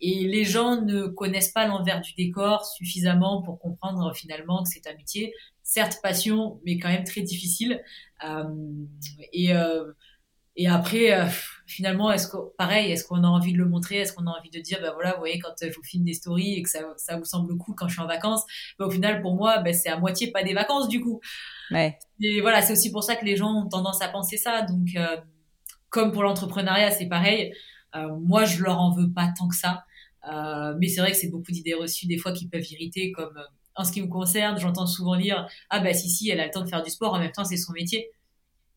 [0.00, 4.86] Et les gens ne connaissent pas l'envers du décor suffisamment pour comprendre finalement que c'est
[4.88, 7.82] un métier, certes passion, mais quand même très difficile.
[8.24, 8.44] Euh,
[9.32, 9.92] et, euh,
[10.56, 11.26] et après, euh,
[11.66, 13.96] finalement, est-ce que, pareil, est-ce qu'on a envie de le montrer?
[13.96, 16.14] Est-ce qu'on a envie de dire, bah voilà, vous voyez, quand je vous filme des
[16.14, 18.42] stories et que ça, ça vous semble cool quand je suis en vacances,
[18.78, 21.20] bah, au final, pour moi, bah, c'est à moitié pas des vacances du coup.
[21.70, 21.98] Ouais.
[22.20, 24.62] Et voilà, c'est aussi pour ça que les gens ont tendance à penser ça.
[24.62, 25.16] Donc, euh,
[25.90, 27.52] comme pour l'entrepreneuriat, c'est pareil.
[27.94, 29.84] Euh, moi, je leur en veux pas tant que ça.
[30.30, 33.38] Euh, mais c'est vrai que c'est beaucoup d'idées reçues des fois qui peuvent irriter, comme
[33.76, 36.50] en ce qui me concerne, j'entends souvent lire ah bah si si, elle a le
[36.50, 38.10] temps de faire du sport, en même temps c'est son métier.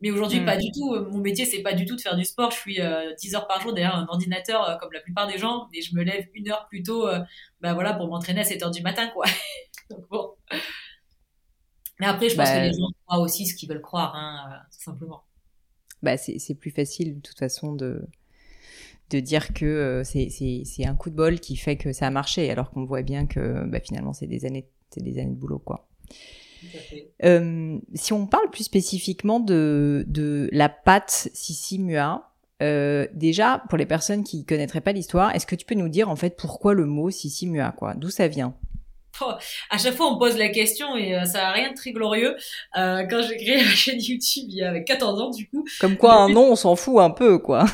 [0.01, 0.59] Mais aujourd'hui, pas mm.
[0.59, 0.95] du tout.
[1.11, 2.51] Mon métier, c'est pas du tout de faire du sport.
[2.51, 5.37] Je suis 10 euh, heures par jour derrière un ordinateur, euh, comme la plupart des
[5.37, 7.19] gens, et je me lève une heure plus tôt, euh,
[7.61, 9.25] bah voilà, pour m'entraîner à 7 heures du matin, quoi.
[9.89, 10.31] Donc bon.
[11.99, 14.61] Mais après, je pense que bah, les gens croient aussi ce qu'ils veulent croire, hein,
[14.71, 15.23] tout simplement.
[16.01, 18.07] Bah, c'est plus facile, de toute façon, de,
[19.09, 22.71] de dire que c'est un coup de bol qui fait que ça a marché, alors
[22.71, 25.89] qu'on voit bien que bah, finalement, c'est des années, des années de boulot, quoi.
[27.23, 32.29] Euh, si on parle plus spécifiquement de, de la pâte Sissi Mua,
[32.61, 36.09] euh, déjà, pour les personnes qui connaîtraient pas l'histoire, est-ce que tu peux nous dire
[36.09, 37.93] en fait pourquoi le mot Sissi Mua, quoi?
[37.95, 38.53] D'où ça vient?
[39.21, 39.31] Oh,
[39.69, 42.37] à chaque fois, on pose la question et euh, ça n'a rien de très glorieux.
[42.77, 45.65] Euh, quand j'ai créé la chaîne YouTube il y avait 14 ans, du coup.
[45.79, 47.65] Comme quoi, un nom, on s'en fout un peu, quoi.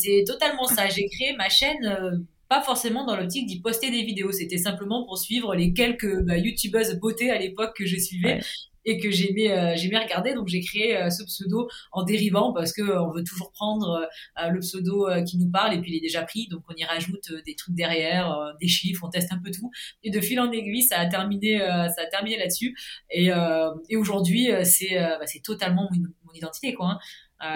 [0.00, 0.88] c'est totalement ça.
[0.88, 4.32] J'ai créé ma chaîne pas forcément dans l'optique d'y poster des vidéos.
[4.32, 8.40] C'était simplement pour suivre les quelques bah, youtubeuses beauté à l'époque que je suivais.
[8.84, 12.72] Et que j'aimais euh, j'aimais regarder donc j'ai créé euh, ce pseudo en dérivant parce
[12.72, 14.08] que euh, on veut toujours prendre
[14.50, 17.30] le pseudo qui nous parle et puis il est déjà pris donc on y rajoute
[17.44, 19.70] des trucs derrière des chiffres on teste un peu tout
[20.04, 22.74] et de fil en aiguille ça a terminé ça a terminé là-dessus
[23.10, 23.30] et,
[23.90, 26.98] et aujourd'hui c'est bah, c'est totalement mon, mon identité quoi hein.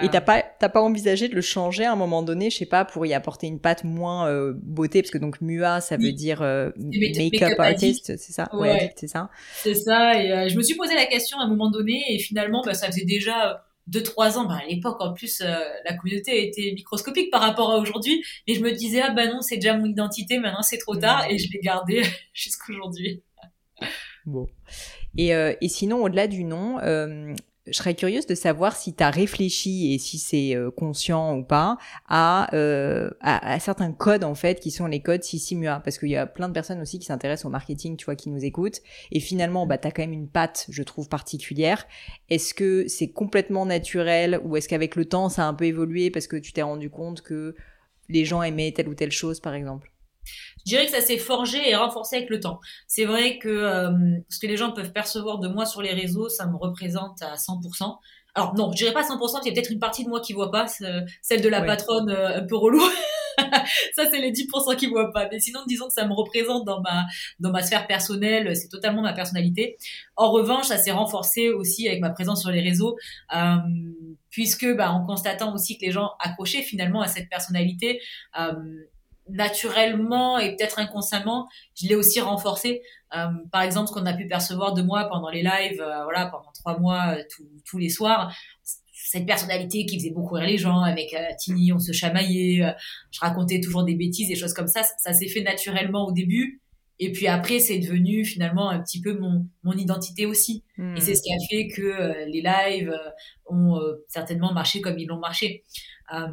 [0.01, 2.65] Et t'as pas, t'as pas envisagé de le changer à un moment donné, je sais
[2.65, 6.13] pas, pour y apporter une patte moins euh, beauté, parce que donc MUA, ça veut
[6.13, 8.49] dire euh, make-up artist, c'est ça?
[8.53, 9.29] Ouais, c'est ça.
[9.55, 10.23] C'est ça.
[10.23, 12.73] Et euh, je me suis posé la question à un moment donné, et finalement, bah,
[12.75, 14.45] ça faisait déjà deux trois ans.
[14.45, 18.61] Bah, à l'époque, en plus, la communauté était microscopique par rapport à aujourd'hui, et je
[18.61, 21.51] me disais ah bah non, c'est déjà mon identité, maintenant c'est trop tard, et je
[21.51, 23.21] l'ai gardé jusqu'aujourd'hui.
[24.25, 24.47] Bon.
[25.17, 26.79] Et, et sinon, au-delà du nom,
[27.65, 31.43] je serais curieuse de savoir si tu as réfléchi et si c'est euh, conscient ou
[31.43, 31.77] pas
[32.09, 35.79] à, euh, à, à, certains codes en fait qui sont les codes Sissimua.
[35.79, 38.29] Parce qu'il y a plein de personnes aussi qui s'intéressent au marketing, tu vois, qui
[38.29, 38.81] nous écoutent.
[39.11, 41.87] Et finalement bah as quand même une patte, je trouve particulière.
[42.29, 46.11] Est-ce que c'est complètement naturel ou est-ce qu'avec le temps ça a un peu évolué
[46.11, 47.55] parce que tu t'es rendu compte que
[48.09, 49.92] les gens aimaient telle ou telle chose par exemple?
[50.25, 52.59] Je dirais que ça s'est forgé et renforcé avec le temps.
[52.87, 53.91] C'est vrai que euh,
[54.29, 57.35] ce que les gens peuvent percevoir de moi sur les réseaux, ça me représente à
[57.35, 57.97] 100%.
[58.35, 60.19] Alors non, je dirais pas 100%, parce qu'il y a peut-être une partie de moi
[60.19, 62.81] qui voit pas, celle de la patronne euh, un peu relou.
[63.95, 65.27] ça, c'est les 10% qui voient pas.
[65.31, 67.05] Mais sinon, disons que ça me représente dans ma,
[67.39, 69.77] dans ma sphère personnelle, c'est totalement ma personnalité.
[70.15, 72.95] En revanche, ça s'est renforcé aussi avec ma présence sur les réseaux,
[73.35, 73.55] euh,
[74.29, 78.01] puisque bah, en constatant aussi que les gens accrochaient finalement à cette personnalité,
[78.39, 78.51] euh,
[79.29, 82.81] naturellement et peut-être inconsciemment, je l'ai aussi renforcé.
[83.15, 86.27] Euh, par exemple, ce qu'on a pu percevoir de moi pendant les lives, euh, voilà,
[86.27, 87.23] pendant trois mois, euh,
[87.65, 88.35] tous les soirs,
[88.93, 92.73] cette personnalité qui faisait beaucoup rire les gens, avec Tini, on se chamaillait,
[93.11, 94.81] je racontais toujours des bêtises, des choses comme ça.
[94.97, 96.61] Ça, s'est fait naturellement au début.
[96.99, 100.63] Et puis après, c'est devenu finalement un petit peu mon, mon identité aussi.
[100.77, 101.15] Et c'est hmm.
[101.15, 102.97] ce qui a fait que les lives
[103.45, 105.63] ont certainement marché comme ils l'ont marché.
[106.13, 106.27] Euh,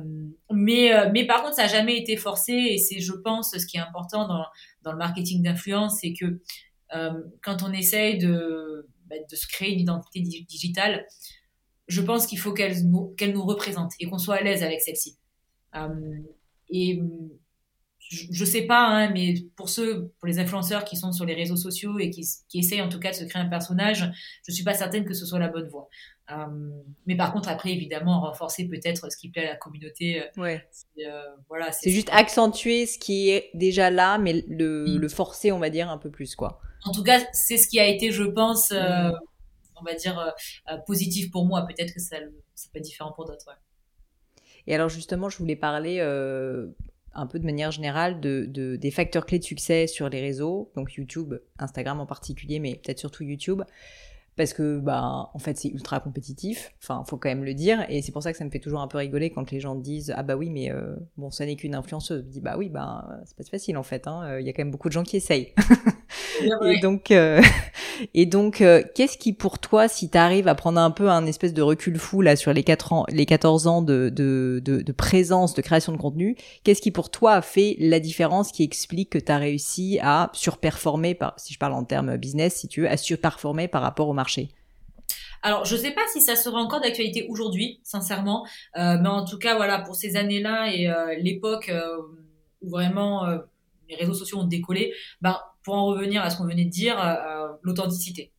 [0.50, 3.66] mais, euh, mais par contre, ça n'a jamais été forcé et c'est, je pense, ce
[3.66, 4.44] qui est important dans,
[4.82, 6.40] dans le marketing d'influence, c'est que
[6.94, 11.06] euh, quand on essaye de, bah, de se créer une identité digitale,
[11.88, 14.80] je pense qu'il faut qu'elle nous, qu'elle nous représente et qu'on soit à l'aise avec
[14.80, 15.16] celle-ci.
[18.10, 21.34] Je, ne sais pas, hein, mais pour ceux, pour les influenceurs qui sont sur les
[21.34, 24.10] réseaux sociaux et qui, qui essayent en tout cas de se créer un personnage,
[24.46, 25.88] je suis pas certaine que ce soit la bonne voie.
[26.32, 26.44] Euh,
[27.06, 30.22] mais par contre, après, évidemment, renforcer peut-être ce qui plaît à la communauté.
[30.22, 30.68] Euh, ouais.
[30.98, 35.60] Euh, voilà, c'est juste accentuer ce qui est déjà là, mais le, le, forcer, on
[35.60, 36.60] va dire, un peu plus, quoi.
[36.84, 40.34] En tout cas, c'est ce qui a été, je pense, on va dire,
[40.84, 41.64] positif pour moi.
[41.64, 42.16] Peut-être que ça,
[42.56, 43.46] ça peut être différent pour d'autres.
[44.66, 46.00] Et alors, justement, je voulais parler
[47.14, 50.70] un peu de manière générale de, de, des facteurs clés de succès sur les réseaux,
[50.76, 53.62] donc YouTube, Instagram en particulier, mais peut-être surtout YouTube
[54.36, 58.02] parce que bah en fait c'est ultra compétitif enfin faut quand même le dire et
[58.02, 60.12] c'est pour ça que ça me fait toujours un peu rigoler quand les gens disent
[60.16, 62.24] ah bah oui mais euh, bon ça n'est qu'une influenceuse.
[62.26, 64.38] Je dis bah oui bah c'est pas facile en fait hein.
[64.38, 65.52] il y a quand même beaucoup de gens qui essayent.
[66.64, 67.42] Et donc euh,
[68.14, 71.26] et donc euh, qu'est-ce qui pour toi si tu arrives à prendre un peu un
[71.26, 74.82] espèce de recul fou là sur les 4 ans les 14 ans de, de, de,
[74.82, 78.62] de présence de création de contenu qu'est-ce qui pour toi a fait la différence qui
[78.62, 82.68] explique que tu as réussi à surperformer par si je parle en termes business si
[82.68, 84.14] tu veux à surperformer par rapport au
[85.42, 89.24] alors, je ne sais pas si ça sera encore d'actualité aujourd'hui, sincèrement, euh, mais en
[89.24, 91.96] tout cas, voilà, pour ces années-là et euh, l'époque euh,
[92.60, 93.26] où vraiment
[93.88, 96.96] les réseaux sociaux ont décollé, ben, pour en revenir à ce qu'on venait de dire,
[97.62, 98.32] l'authenticité.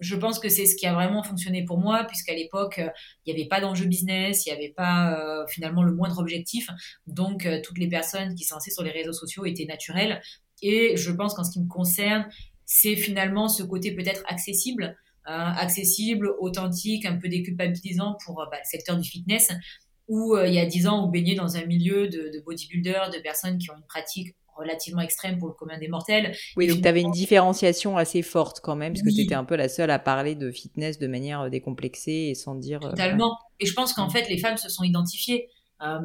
[0.00, 2.80] je pense que c'est ce qui a vraiment fonctionné pour moi, puisqu'à l'époque,
[3.24, 6.68] il n'y avait pas d'enjeu business, il n'y avait pas finalement le moindre objectif.
[7.06, 10.20] Donc, toutes les personnes qui lancées sur les réseaux sociaux étaient naturelles.
[10.62, 12.26] Et je pense qu'en ce qui me concerne,
[12.64, 18.56] c'est finalement ce côté peut-être accessible Hein, accessible, authentique, un peu déculpabilisant pour euh, bah,
[18.58, 19.52] le secteur du fitness,
[20.08, 23.10] où euh, il y a dix ans, on baignait dans un milieu de, de bodybuilders,
[23.10, 26.34] de personnes qui ont une pratique relativement extrême pour le commun des mortels.
[26.56, 29.54] Oui, donc tu avais une différenciation assez forte quand même, puisque tu étais un peu
[29.54, 32.80] la seule à parler de fitness de manière euh, décomplexée et sans dire...
[32.80, 33.38] Totalement.
[33.60, 35.48] Et je pense qu'en fait, les femmes se sont identifiées.
[35.82, 35.98] Euh,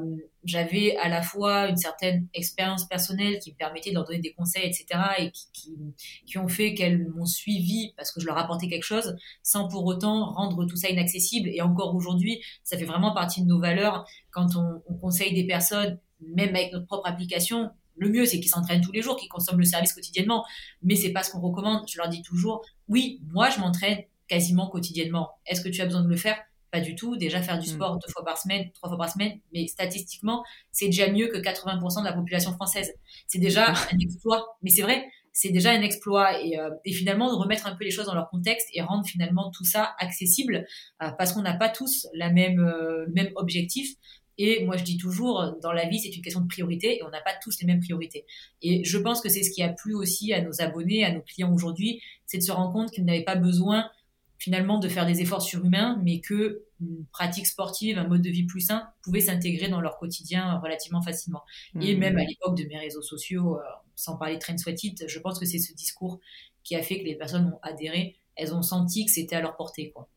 [0.44, 4.34] j'avais à la fois une certaine expérience personnelle qui me permettait de leur donner des
[4.34, 4.86] conseils, etc.,
[5.20, 9.68] et qui, ont fait qu'elles m'ont suivi parce que je leur apportais quelque chose, sans
[9.68, 11.50] pour autant rendre tout ça inaccessible.
[11.50, 15.46] Et encore aujourd'hui, ça fait vraiment partie de nos valeurs quand on, on conseille des
[15.46, 17.70] personnes, même avec notre propre application.
[17.96, 20.46] Le mieux, c'est qu'ils s'entraînent tous les jours, qu'ils consomment le service quotidiennement.
[20.82, 21.84] Mais c'est pas ce qu'on recommande.
[21.88, 25.32] Je leur dis toujours, oui, moi, je m'entraîne quasiment quotidiennement.
[25.46, 26.38] Est-ce que tu as besoin de le faire?
[26.78, 27.18] Pas du tout.
[27.18, 27.74] Déjà, faire du mm.
[27.74, 31.38] sport deux fois par semaine, trois fois par semaine, mais statistiquement, c'est déjà mieux que
[31.38, 32.94] 80% de la population française.
[33.28, 34.58] C'est déjà un exploit.
[34.62, 36.42] Mais c'est vrai, c'est déjà un exploit.
[36.44, 39.06] Et, euh, et, finalement, de remettre un peu les choses dans leur contexte et rendre
[39.06, 40.66] finalement tout ça accessible,
[41.02, 43.96] euh, parce qu'on n'a pas tous la même, euh, le même objectif.
[44.40, 47.10] Et moi, je dis toujours, dans la vie, c'est une question de priorité et on
[47.10, 48.24] n'a pas tous les mêmes priorités.
[48.62, 51.22] Et je pense que c'est ce qui a plu aussi à nos abonnés, à nos
[51.22, 53.90] clients aujourd'hui, c'est de se rendre compte qu'ils n'avaient pas besoin
[54.38, 58.45] finalement de faire des efforts surhumains, mais que une pratique sportive, un mode de vie
[58.45, 61.43] plus sain pouvait s'intégrer dans leur quotidien relativement facilement.
[61.82, 62.00] Et mmh.
[62.00, 63.62] même à l'époque de mes réseaux sociaux, euh,
[63.95, 66.19] sans parler de Train Sweat It, je pense que c'est ce discours
[66.63, 68.17] qui a fait que les personnes ont adhéré.
[68.36, 69.91] Elles ont senti que c'était à leur portée.
[69.91, 70.08] Quoi.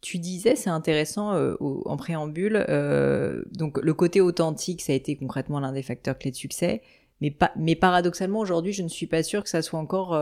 [0.00, 5.14] Tu disais, c'est intéressant euh, en préambule, euh, donc le côté authentique, ça a été
[5.16, 6.82] concrètement l'un des facteurs clés de succès,
[7.20, 10.18] mais, mais paradoxalement aujourd'hui, je ne suis pas sûre que ça soit encore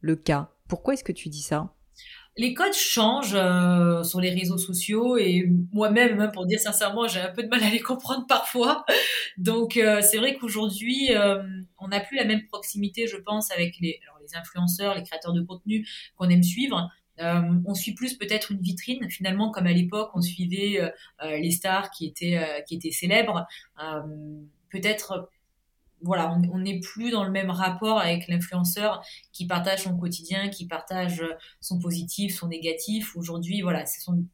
[0.00, 0.50] le cas.
[0.68, 1.74] Pourquoi est-ce que tu dis ça?
[2.36, 7.20] Les codes changent euh, sur les réseaux sociaux et moi-même, même pour dire sincèrement, j'ai
[7.20, 8.84] un peu de mal à les comprendre parfois.
[9.36, 11.42] Donc euh, c'est vrai qu'aujourd'hui, euh,
[11.78, 15.42] on n'a plus la même proximité, je pense, avec les, les influenceurs, les créateurs de
[15.42, 16.88] contenu qu'on aime suivre.
[17.18, 20.80] on suit plus peut-être une vitrine finalement comme à l'époque on suivait
[21.22, 23.46] les stars qui étaient qui étaient célèbres
[24.70, 25.28] peut-être
[26.02, 30.66] voilà, on n'est plus dans le même rapport avec l'influenceur qui partage son quotidien, qui
[30.66, 31.22] partage
[31.60, 33.16] son positif, son négatif.
[33.16, 33.84] Aujourd'hui, voilà,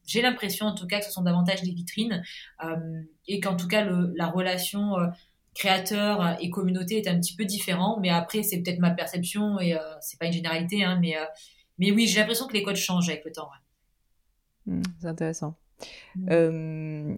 [0.07, 2.23] j'ai l'impression en tout cas que ce sont davantage des vitrines
[2.65, 5.07] euh, et qu'en tout cas la relation euh,
[5.55, 7.99] créateur et communauté est un petit peu différent.
[8.01, 11.17] Mais après, c'est peut-être ma perception et euh, c'est pas une généralité, hein, mais
[11.79, 13.51] mais oui, j'ai l'impression que les codes changent avec le temps.
[14.67, 15.57] Mmh, c'est intéressant.
[16.17, 17.17] Mmh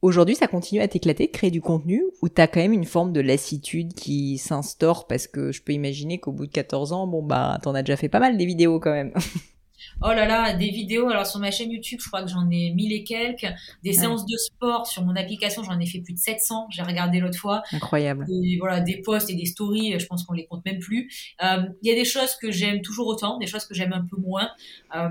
[0.00, 3.20] Aujourd'hui, ça continue à t'éclater créer du contenu ou t'as quand même une forme de
[3.20, 7.58] lassitude qui s'instaure parce que je peux imaginer qu'au bout de 14 ans, bon bah
[7.62, 9.12] t'en as déjà fait pas mal des vidéos quand même.
[10.00, 11.08] Oh là là, des vidéos.
[11.08, 13.46] Alors sur ma chaîne YouTube, je crois que j'en ai mille et quelques.
[13.82, 16.68] Des séances de sport sur mon application, j'en ai fait plus de 700.
[16.70, 17.62] J'ai regardé l'autre fois.
[17.72, 18.24] Incroyable.
[18.30, 21.10] Et voilà, des posts et des stories, je pense qu'on les compte même plus.
[21.42, 24.06] Euh, il y a des choses que j'aime toujours autant, des choses que j'aime un
[24.08, 24.48] peu moins.
[24.94, 25.08] Euh,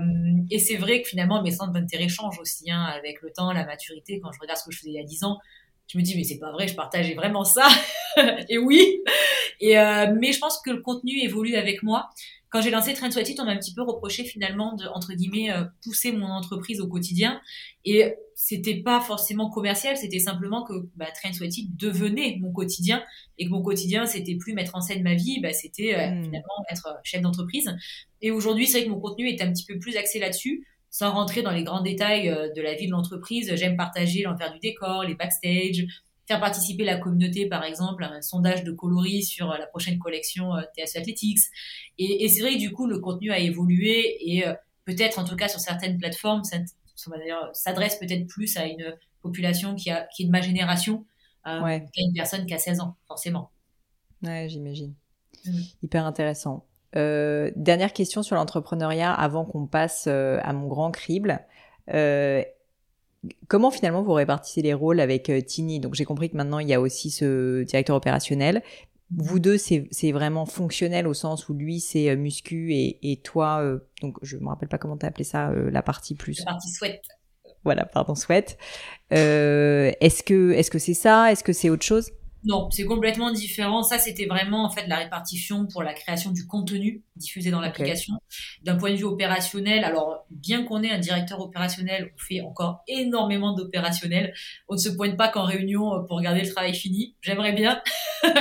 [0.50, 3.66] et c'est vrai que finalement, mes centres d'intérêt changent aussi hein, avec le temps, la
[3.66, 4.20] maturité.
[4.20, 5.38] Quand je regarde ce que je faisais il y a 10 ans,
[5.86, 7.66] je me dis mais c'est pas vrai, je partageais vraiment ça.
[8.48, 9.02] et oui.
[9.60, 12.08] Et euh, mais je pense que le contenu évolue avec moi
[12.50, 15.50] quand j'ai lancé Trend It, on m'a un petit peu reproché finalement de, entre guillemets,
[15.50, 17.40] euh, pousser mon entreprise au quotidien.
[17.84, 23.02] Et c'était pas forcément commercial, c'était simplement que bah, Trend It devenait mon quotidien
[23.36, 26.24] et que mon quotidien, c'était plus mettre en scène ma vie, bah, c'était euh, hmm.
[26.24, 27.74] finalement être chef d'entreprise.
[28.22, 31.12] Et aujourd'hui, c'est vrai que mon contenu est un petit peu plus axé là-dessus sans
[31.12, 34.58] rentrer dans les grands détails euh, de la vie de l'entreprise, j'aime partager l'envers du
[34.58, 35.86] décor, les backstage,
[36.28, 40.54] faire participer la communauté, par exemple, à un sondage de coloris sur la prochaine collection
[40.54, 41.40] euh, TS Athletics.
[41.96, 44.52] Et, et c'est vrai, du coup, le contenu a évolué et euh,
[44.84, 46.42] peut-être, en tout cas, sur certaines plateformes,
[47.54, 51.06] s'adresse peut-être plus à une population qui, a, qui est de ma génération
[51.46, 53.50] euh, qu'à une personne qui a 16 ans, forcément.
[54.22, 54.94] Ouais, j'imagine.
[55.46, 55.60] Mm.
[55.82, 56.66] Hyper intéressant.
[56.94, 61.40] Euh, dernière question sur l'entrepreneuriat avant qu'on passe à mon grand crible.
[61.94, 62.44] Euh,
[63.48, 65.80] Comment finalement vous répartissez les rôles avec euh, Tini?
[65.80, 68.62] Donc j'ai compris que maintenant il y a aussi ce directeur opérationnel.
[69.16, 73.60] Vous deux, c'est vraiment fonctionnel au sens où lui c'est euh, muscu et, et toi,
[73.62, 76.38] euh, donc je me rappelle pas comment t'as appelé ça, la partie plus.
[76.40, 77.00] La partie sweat.
[77.64, 78.58] Voilà, pardon, sweat.
[79.10, 81.32] est-ce que est-ce que c'est ça?
[81.32, 82.10] Est-ce que c'est autre chose?
[82.48, 83.82] Non, c'est complètement différent.
[83.82, 88.14] Ça, c'était vraiment en fait la répartition pour la création du contenu diffusé dans l'application.
[88.62, 92.82] D'un point de vue opérationnel, alors bien qu'on ait un directeur opérationnel, on fait encore
[92.88, 94.32] énormément d'opérationnel.
[94.66, 97.14] On ne se pointe pas qu'en réunion euh, pour regarder le travail fini.
[97.20, 97.82] J'aimerais bien,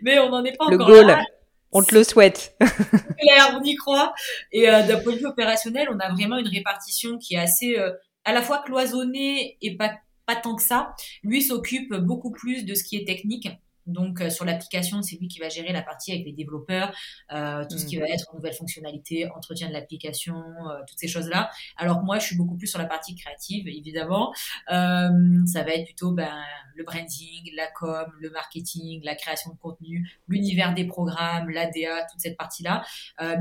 [0.00, 1.24] mais on n'en est pas encore là.
[1.72, 2.56] On te le souhaite.
[2.60, 4.14] Claire, on y croit.
[4.52, 7.76] Et euh, d'un point de vue opérationnel, on a vraiment une répartition qui est assez
[7.76, 7.90] euh,
[8.24, 9.90] à la fois cloisonnée et pas
[10.26, 10.94] pas tant que ça.
[11.22, 13.48] Lui s'occupe beaucoup plus de ce qui est technique.
[13.86, 16.92] Donc euh, sur l'application, c'est lui qui va gérer la partie avec les développeurs,
[17.32, 18.00] euh, tout ce qui mm.
[18.00, 21.50] va être nouvelles fonctionnalités, entretien de l'application, euh, toutes ces choses-là.
[21.76, 24.34] Alors que moi, je suis beaucoup plus sur la partie créative, évidemment.
[24.68, 26.34] ça va être plutôt ben,
[26.74, 32.20] le branding, la com, le marketing, la création de contenu, l'univers des programmes, l'ADA, toute
[32.20, 32.84] cette partie-là.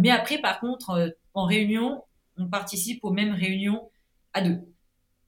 [0.02, 2.04] mais après, par contre, en réunion,
[2.38, 3.90] on participe aux mêmes réunions
[4.34, 4.60] à deux.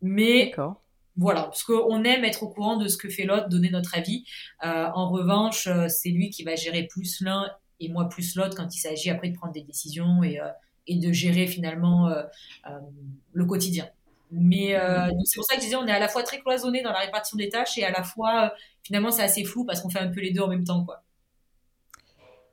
[0.01, 0.51] Mais
[1.17, 4.23] voilà, parce qu'on aime être au courant de ce que fait l'autre, donner notre avis.
[4.63, 7.49] Euh, en revanche, euh, c'est lui qui va gérer plus l'un
[7.79, 10.49] et moi plus l'autre quand il s'agit après de prendre des décisions et, euh,
[10.87, 12.09] de gérer finalement
[13.33, 13.89] le quotidien.
[14.31, 14.73] Mais
[15.25, 16.99] c'est pour ça que je disais, on est à la fois très cloisonné dans la
[16.99, 18.53] répartition des tâches et à la fois,
[18.83, 21.03] finalement, c'est assez flou parce qu'on fait un peu les deux en même temps, quoi.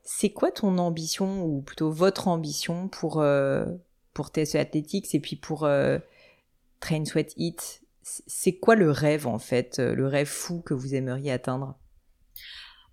[0.03, 3.23] C'est quoi ton ambition, ou plutôt votre ambition pour,
[4.13, 5.59] pour TSE Athletics et puis pour
[6.81, 10.93] Train Sweat Eat c'est quoi le rêve en fait, euh, le rêve fou que vous
[10.93, 11.75] aimeriez atteindre?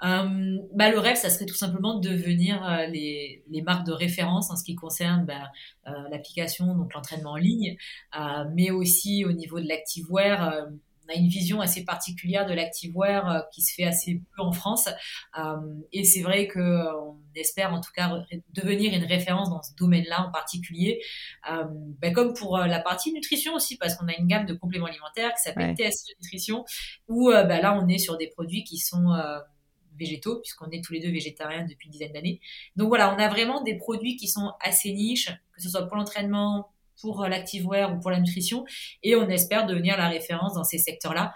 [0.03, 4.51] Euh, bah, le rêve, ça serait tout simplement de devenir euh, les, marques de référence
[4.51, 5.53] en ce qui concerne bah,
[6.11, 7.77] l'application, donc l'entraînement en ligne,
[8.53, 10.67] mais aussi au niveau de l'activewear
[11.13, 14.53] on a une vision assez particulière de l'activewear euh, qui se fait assez peu en
[14.53, 14.89] France.
[15.39, 15.57] Euh,
[15.93, 18.13] et c'est vrai qu'on espère en tout cas
[18.55, 21.01] devenir une référence dans ce domaine-là en particulier.
[21.51, 21.65] Euh,
[22.01, 25.33] ben comme pour la partie nutrition aussi, parce qu'on a une gamme de compléments alimentaires
[25.35, 26.65] qui s'appelle TS Nutrition,
[27.09, 29.15] où ben là on est sur des produits qui sont
[29.99, 32.41] végétaux, puisqu'on est tous les deux végétariens depuis une dizaine d'années.
[32.77, 35.97] Donc voilà, on a vraiment des produits qui sont assez niches, que ce soit pour
[35.97, 38.65] l'entraînement, pour euh, l'activewear ou pour la nutrition.
[39.03, 41.33] Et on espère devenir la référence dans ces secteurs-là.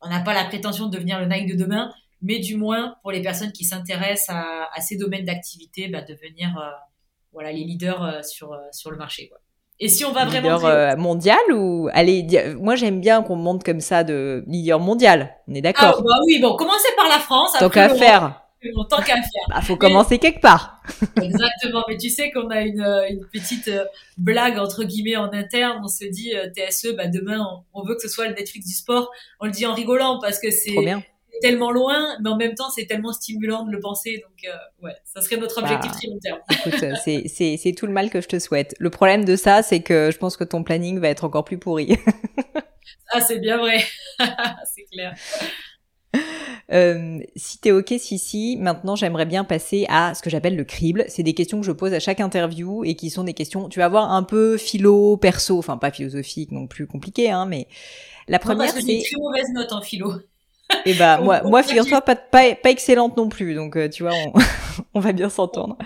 [0.00, 1.92] On n'a pas la prétention de devenir le Nike de demain,
[2.22, 6.70] mais du moins pour les personnes qui s'intéressent à, ces domaines d'activité, bah, devenir euh,
[7.32, 9.30] voilà, les leaders euh, sur, sur le marché.
[9.80, 12.26] Et si on va vraiment leader mondial ou allez
[12.60, 16.16] moi j'aime bien qu'on monte comme ça de leader mondial on est d'accord ah, bah
[16.26, 18.47] oui bon commencez par la France tant qu'à faire
[18.88, 19.46] tant qu'à faire.
[19.48, 20.82] Bah, faut commencer quelque part.
[21.22, 21.84] Exactement.
[21.88, 23.84] Mais tu sais qu'on a une, euh, une petite euh,
[24.16, 25.80] blague entre guillemets en interne.
[25.82, 28.74] On se dit euh, TSE, bah demain on, veut que ce soit le Netflix du
[28.74, 29.10] sport.
[29.40, 30.74] On le dit en rigolant parce que c'est
[31.40, 34.24] tellement loin, mais en même temps c'est tellement stimulant de le penser.
[34.24, 34.52] Donc
[34.82, 35.92] ouais, ça serait notre objectif
[36.24, 36.38] bah.
[36.50, 38.74] Écoute, c'est tout le mal que je te souhaite.
[38.80, 41.58] Le problème de ça, c'est que je pense que ton planning va être encore plus
[41.58, 41.96] pourri.
[43.12, 43.84] ah c'est bien vrai,
[44.18, 45.14] c'est clair.
[46.70, 50.64] Euh, si t'es ok, si si, maintenant j'aimerais bien passer à ce que j'appelle le
[50.64, 51.06] crible.
[51.08, 53.78] C'est des questions que je pose à chaque interview et qui sont des questions, tu
[53.78, 57.68] vas voir un peu philo, perso, enfin pas philosophique non plus compliqué, hein, mais
[58.28, 58.82] la première c'est.
[58.82, 60.12] J'ai très mauvaise note en philo.
[60.12, 60.18] Et
[60.90, 64.12] eh bah moi, moi figure-toi pas, pas, pas excellente non plus, donc euh, tu vois,
[64.12, 64.34] on,
[64.92, 65.78] on va bien s'entendre.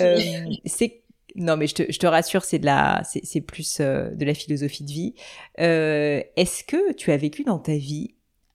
[0.00, 0.18] Euh,
[0.64, 1.04] c'est
[1.36, 4.34] non, mais je te, je te rassure, c'est de la, c'est plus euh, de la
[4.34, 5.14] philosophie de vie.
[5.60, 8.14] Euh, Est-ce que tu as vécu dans ta vie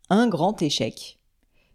[0.09, 1.19] un grand échec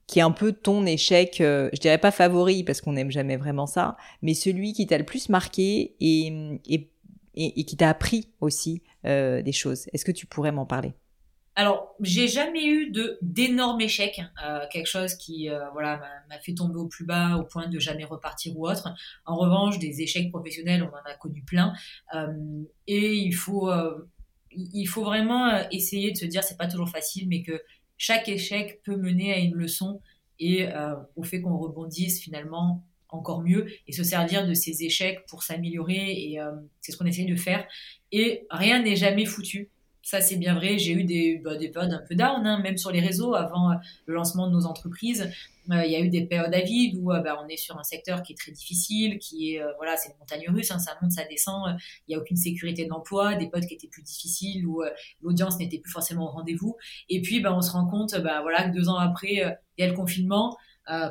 [0.07, 3.37] qui est un peu ton échec, euh, je dirais pas favori parce qu'on n'aime jamais
[3.37, 6.91] vraiment ça, mais celui qui t'a le plus marqué et,
[7.35, 9.87] qui t'a appris aussi euh, des choses.
[9.93, 10.95] Est-ce que tu pourrais m'en parler?
[11.57, 16.81] Alors, j'ai jamais eu de d'énormes échecs, euh, quelque chose qui voilà m'a fait tomber
[16.81, 18.93] au plus bas au point de jamais repartir ou autre.
[19.25, 21.73] En revanche, des échecs professionnels, on en a connu plein,
[22.89, 23.71] et il faut
[24.51, 27.63] il faut vraiment essayer de se dire c'est pas toujours facile, mais que
[27.99, 30.01] chaque échec peut mener à une leçon
[30.39, 35.25] et euh, au fait qu'on rebondisse finalement encore mieux et se servir de ces échecs
[35.27, 36.39] pour s'améliorer et
[36.81, 37.65] c'est ce qu'on essaie de faire.
[38.11, 39.71] Et rien n'est jamais foutu
[40.05, 40.79] ça c'est bien vrai.
[40.79, 43.73] J'ai eu des, bah, des périodes un peu down, hein, même sur les réseaux avant
[43.73, 43.75] euh,
[44.07, 45.31] le lancement de nos entreprises.
[45.71, 47.79] Euh, il y a eu des périodes à vide où euh, bah, on est sur
[47.79, 50.93] un secteur qui est très difficile, qui est voilà, c'est une montagne russe, hein, ça
[51.01, 51.77] monte, ça descend.
[52.07, 54.83] Il n'y a aucune sécurité d'emploi, des potes qui étaient plus difficiles où
[55.23, 56.77] l'audience n'était plus forcément au rendez-vous.
[57.09, 59.83] Et puis bah, on se rend compte, bah, voilà, que deux ans après, il y
[59.83, 60.57] a le confinement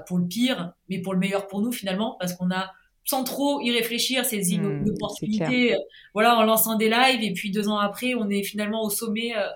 [0.08, 2.72] pour le pire, mais pour le meilleur pour nous finalement, parce qu'on a
[3.06, 5.80] sans trop y réfléchir, ces mmh, opportunités, euh,
[6.14, 9.36] voilà, en lançant des lives, et puis deux ans après, on est finalement au sommet
[9.36, 9.48] euh,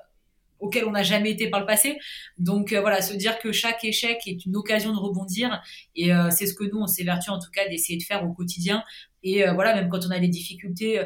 [0.60, 1.98] auquel on n'a jamais été par le passé.
[2.38, 5.62] Donc euh, voilà, se dire que chaque échec est une occasion de rebondir,
[5.96, 8.84] et c'est ce que nous, on s'évertue en tout cas d'essayer de faire au quotidien.
[9.24, 11.02] Et voilà, même quand on a des difficultés,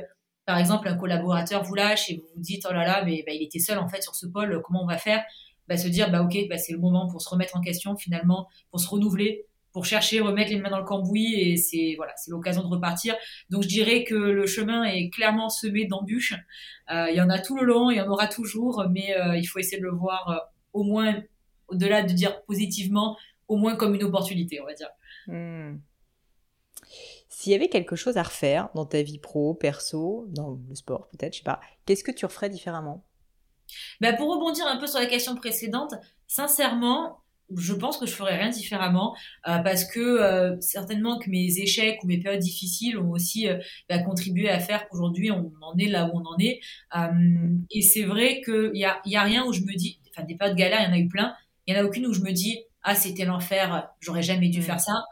[0.45, 3.33] par exemple, un collaborateur vous lâche et vous vous dites, oh là là, mais bah,
[3.33, 5.23] il était seul en fait sur ce pôle, comment on va faire?
[5.67, 8.47] Bah, Se dire, bah ok, bah, c'est le moment pour se remettre en question finalement,
[8.69, 12.31] pour se renouveler, pour chercher, remettre les mains dans le cambouis et c'est voilà, c'est
[12.31, 13.15] l'occasion de repartir.
[13.49, 16.35] Donc je dirais que le chemin est clairement semé d'embûches.
[16.91, 19.37] Euh, il y en a tout le long, il y en aura toujours, mais euh,
[19.37, 20.37] il faut essayer de le voir euh,
[20.73, 21.21] au moins
[21.67, 23.17] au-delà de dire positivement,
[23.47, 24.89] au moins comme une opportunité, on va dire.
[25.27, 25.77] Hmm.
[27.29, 31.07] S'il y avait quelque chose à refaire dans ta vie pro, perso, dans le sport
[31.09, 33.05] peut-être, je sais pas, qu'est-ce que tu referais différemment?
[34.01, 35.93] Bah pour rebondir un peu sur la question précédente,
[36.27, 37.20] sincèrement,
[37.57, 39.15] je pense que je ferais rien différemment
[39.47, 43.57] euh, parce que euh, certainement que mes échecs ou mes périodes difficiles ont aussi euh,
[43.89, 46.59] bah, contribué à faire qu'aujourd'hui on en est là où on en est.
[47.71, 50.35] et c'est vrai qu'il y a, y a rien où je me dis, enfin des
[50.35, 51.33] périodes galères, il y en a eu plein.
[51.67, 54.61] Il y en a aucune où je me dis ah c'était l'enfer, j'aurais jamais dû
[54.61, 55.03] faire ça.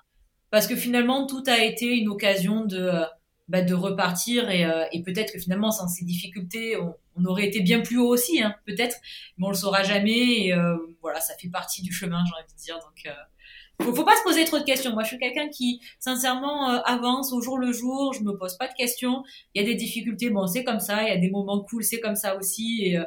[0.50, 3.04] Parce que finalement tout a été une occasion de
[3.50, 7.48] bah, de repartir et, euh, et peut-être que finalement sans ces difficultés on, on aurait
[7.48, 8.98] été bien plus haut aussi hein, peut-être.
[9.38, 12.54] Mais on le saura jamais et euh, voilà ça fait partie du chemin j'ai envie
[12.54, 12.80] de dire.
[12.80, 14.94] Donc euh, faut, pas se poser trop de questions.
[14.94, 18.14] Moi je suis quelqu'un qui sincèrement euh, avance au jour le jour.
[18.14, 19.24] Je me pose pas de questions.
[19.54, 20.30] Il y a des difficultés.
[20.30, 21.04] Bon c'est comme ça.
[21.04, 21.84] Il y a des moments cool.
[21.84, 22.84] C'est comme ça aussi.
[22.84, 23.00] Et,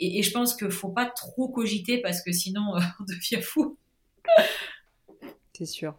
[0.00, 2.62] et, et je pense que faut pas trop cogiter parce que sinon
[3.00, 3.76] on devient fou.
[5.56, 5.94] C'est sûr.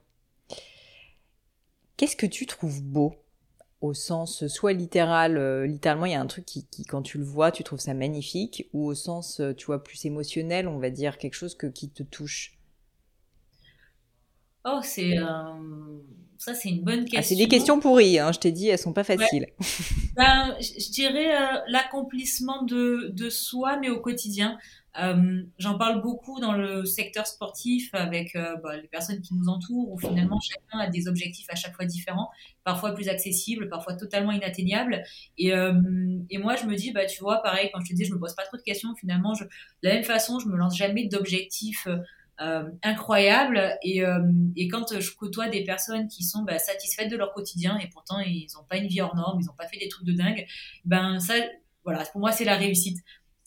[1.97, 3.20] Qu'est-ce que tu trouves beau?
[3.82, 7.17] Au sens soit littéral, euh, littéralement il y a un truc qui, qui, quand tu
[7.17, 10.77] le vois, tu trouves ça magnifique, ou au sens, euh, tu vois, plus émotionnel, on
[10.77, 12.57] va dire quelque chose que, qui te touche?
[14.63, 15.23] Oh, c'est euh,
[16.38, 17.19] ça, c'est une bonne question.
[17.19, 19.47] Ah, c'est des questions pourries, hein, je t'ai dit, elles sont pas faciles.
[20.15, 21.34] ben, je dirais
[21.67, 24.59] l'accomplissement de, de soi, mais au quotidien.
[24.99, 29.47] Euh, J'en parle beaucoup dans le secteur sportif avec euh, bah, les personnes qui nous
[29.47, 32.29] entourent, où finalement chacun a des objectifs à chaque fois différents,
[32.63, 35.03] parfois plus accessibles, parfois totalement inatteignables.
[35.37, 35.73] Et, euh,
[36.39, 38.35] moi, je me dis, bah, tu vois, pareil, quand je te dis, je me pose
[38.35, 39.47] pas trop de questions, finalement, de
[39.83, 41.97] la même façon, je me lance jamais d'objectifs euh,
[42.41, 43.73] euh,
[44.55, 48.19] et quand je côtoie des personnes qui sont bah, satisfaites de leur quotidien et pourtant
[48.19, 50.45] ils n'ont pas une vie hors norme, ils n'ont pas fait des trucs de dingue,
[50.85, 51.35] ben ça,
[51.83, 52.97] voilà, pour moi, c'est la réussite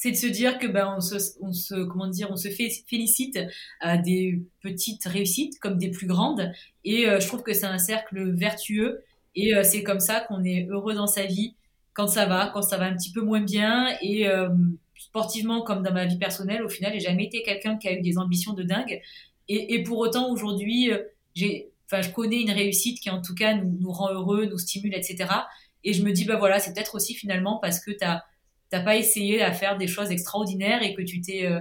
[0.05, 3.39] c'est de se dire que ben on se, comment dire on se félicite
[3.81, 6.53] à des petites réussites comme des plus grandes.
[6.85, 9.03] Et euh, je trouve que c'est un cercle vertueux.
[9.35, 11.55] Et euh, c'est comme ça qu'on est heureux dans sa vie
[11.95, 13.97] quand ça va quand ça va un petit peu moins bien.
[14.03, 14.51] Et euh,
[14.95, 18.03] sportivement comme dans ma vie personnelle au final j'ai jamais été quelqu'un qui a eu
[18.03, 19.01] des ambitions de dingue.
[19.49, 20.91] Et, pour autant aujourd'hui
[21.35, 24.95] j'ai enfin je connais une réussite qui en tout cas nous, rend heureux nous stimule
[24.95, 25.29] etc
[25.83, 28.25] et je me dis ben voilà c'est peut-être aussi finalement parce que tu as
[28.75, 31.61] t'as pas essayé à faire des choses extraordinaires et que tu t'es euh,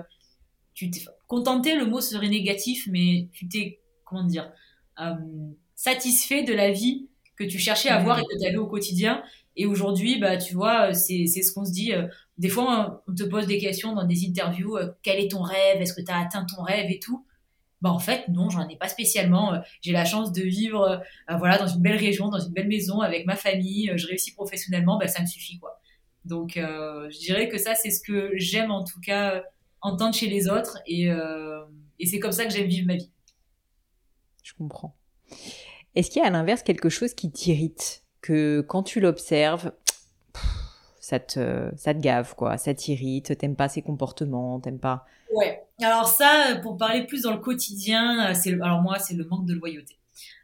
[0.73, 4.51] tu t'es contenté le mot serait négatif mais tu t'es comment dire
[4.99, 5.13] euh,
[5.75, 9.21] satisfait de la vie que tu cherchais à avoir et que tu avais au quotidien
[9.55, 12.07] et aujourd'hui bah tu vois c'est c'est ce qu'on se dit euh,
[12.39, 15.83] des fois on te pose des questions dans des interviews quel est ton rêve?
[15.83, 17.27] Est-ce que tu as atteint ton rêve et tout?
[17.81, 19.61] Bah en fait non, j'en ai pas spécialement.
[19.81, 20.99] J'ai la chance de vivre
[21.29, 23.91] voilà dans une belle région, dans une belle maison avec ma famille.
[23.97, 25.79] Je réussis professionnellement, bah, ça me suffit quoi.
[26.25, 29.43] Donc je dirais que ça c'est ce que j'aime en tout cas
[29.81, 31.09] entendre chez les autres et,
[31.99, 33.11] et c'est comme ça que j'aime vivre ma vie.
[34.43, 34.95] Je comprends.
[35.95, 39.73] Est-ce qu'il y a à l'inverse quelque chose qui t'irrite que quand tu l'observes,
[40.99, 42.57] ça te, ça te gave, quoi.
[42.57, 45.05] Ça t'irrite, t'aimes pas ses comportements, t'aimes pas?
[45.33, 45.63] Ouais.
[45.81, 49.53] Alors ça, pour parler plus dans le quotidien, c'est alors moi, c'est le manque de
[49.53, 49.97] loyauté.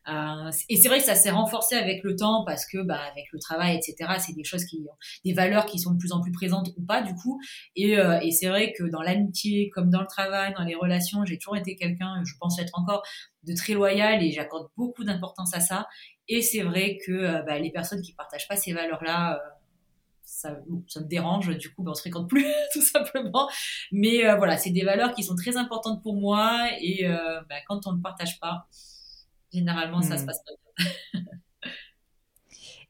[0.10, 3.26] Euh, et c'est vrai que ça s'est renforcé avec le temps parce que, bah, avec
[3.32, 4.86] le travail, etc., c'est des choses qui,
[5.26, 7.40] des valeurs qui sont de plus en plus présentes ou pas, du coup.
[7.76, 11.26] Et, euh, et c'est vrai que dans l'amitié, comme dans le travail, dans les relations,
[11.26, 13.04] j'ai toujours été quelqu'un, je pense être encore,
[13.44, 15.88] de très loyal et j'accorde beaucoup d'importance à ça.
[16.28, 19.40] Et c'est vrai que euh, bah, les personnes qui partagent pas ces valeurs-là,
[20.24, 23.50] ça, me dérange, du coup, ben, on se fréquente plus, tout simplement.
[23.92, 27.06] Mais voilà, c'est des valeurs qui sont très importantes pour moi et
[27.50, 28.68] bah, quand on ne partage pas,
[29.54, 30.26] généralement, ça se hmm.
[30.26, 31.22] passe pas bien.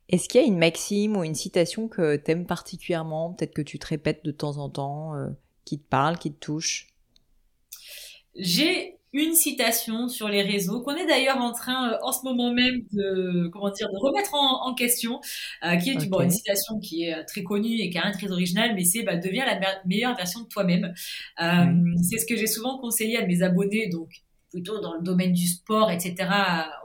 [0.10, 3.62] Est-ce qu'il y a une maxime ou une citation que tu aimes particulièrement, peut-être que
[3.62, 5.30] tu te répètes de temps en temps, euh,
[5.66, 6.88] qui te parle, qui te touche?
[8.36, 12.52] J'ai une citation sur les réseaux qu'on est d'ailleurs en train euh, en ce moment
[12.54, 15.20] même de comment dire de remettre en, question
[15.64, 18.84] euh, qui est une citation qui est très connue et qui est très originale mais
[18.84, 20.94] c'est bah, deviens la meilleure version de toi-même
[21.40, 24.10] c'est ce que j'ai souvent conseillé à mes abonnés donc
[24.50, 26.16] plutôt dans le domaine du sport, etc.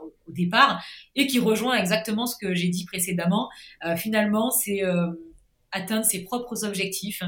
[0.03, 0.83] au, départ,
[1.15, 3.49] et qui rejoint exactement ce que j'ai dit précédemment.
[3.85, 5.11] Euh, finalement, c'est euh,
[5.71, 7.21] atteindre ses propres objectifs,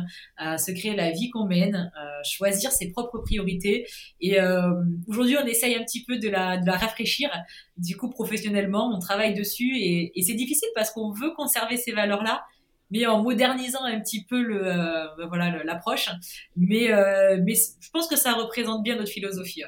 [0.43, 1.91] euh, se créer la vie qu'on mène,
[2.23, 3.85] choisir ses propres priorités.
[4.19, 4.37] Et
[5.07, 7.29] aujourd'hui, on essaye un petit peu de la, de la rafraîchir.
[7.77, 11.91] Du coup, professionnellement, on travaille dessus, et, et c'est difficile parce qu'on veut conserver ces
[11.91, 12.43] valeurs-là,
[12.89, 16.09] mais en modernisant un petit peu le voilà l'approche
[16.55, 16.87] mais
[17.43, 19.63] mais je pense que ça représente bien notre philosophie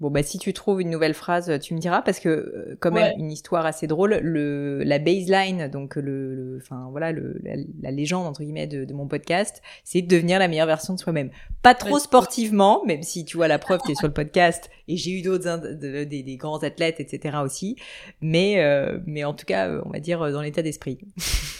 [0.00, 2.90] Bon, bah, si tu trouves une nouvelle phrase, tu me diras, parce que, euh, quand
[2.90, 7.38] même, une histoire assez drôle, le, la baseline, donc le, enfin, voilà, le,
[7.82, 10.98] la, légende, entre guillemets, de, de mon podcast, c'est de devenir la meilleure version de
[10.98, 11.28] soi-même.
[11.62, 15.10] Pas trop sportivement, même si, tu vois, la preuve, t'es sur le podcast, et j'ai
[15.10, 17.36] eu d'autres, des, des, grands athlètes, etc.
[17.44, 17.76] aussi,
[18.22, 20.98] mais, euh, mais en tout cas, euh, on va dire, dans l'état d'esprit.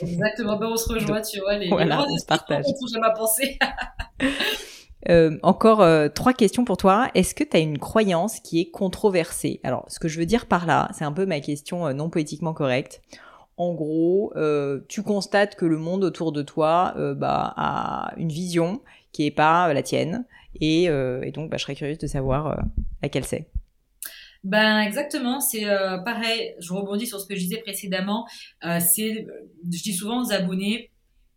[0.00, 2.64] Exactement, ben, on se rejoint, tu vois, les, voilà, on se partage.
[2.90, 3.58] jamais à penser.
[5.08, 7.10] Euh, encore euh, trois questions pour toi.
[7.14, 9.60] Est-ce que tu as une croyance qui est controversée?
[9.64, 12.10] Alors, ce que je veux dire par là, c'est un peu ma question euh, non
[12.10, 13.00] politiquement correcte.
[13.56, 14.32] En gros,
[14.88, 18.80] tu constates que le monde autour de toi bah, a une vision
[19.12, 20.24] qui est pas la tienne,
[20.58, 22.56] et, et donc bah, je serais curieuse de savoir
[23.02, 23.50] laquelle c'est.
[24.44, 25.66] Ben exactement, c'est
[26.06, 26.54] pareil.
[26.58, 28.26] Je rebondis sur ce que je disais précédemment.
[28.62, 29.26] c'est,
[29.70, 30.90] je dis souvent aux abonnés,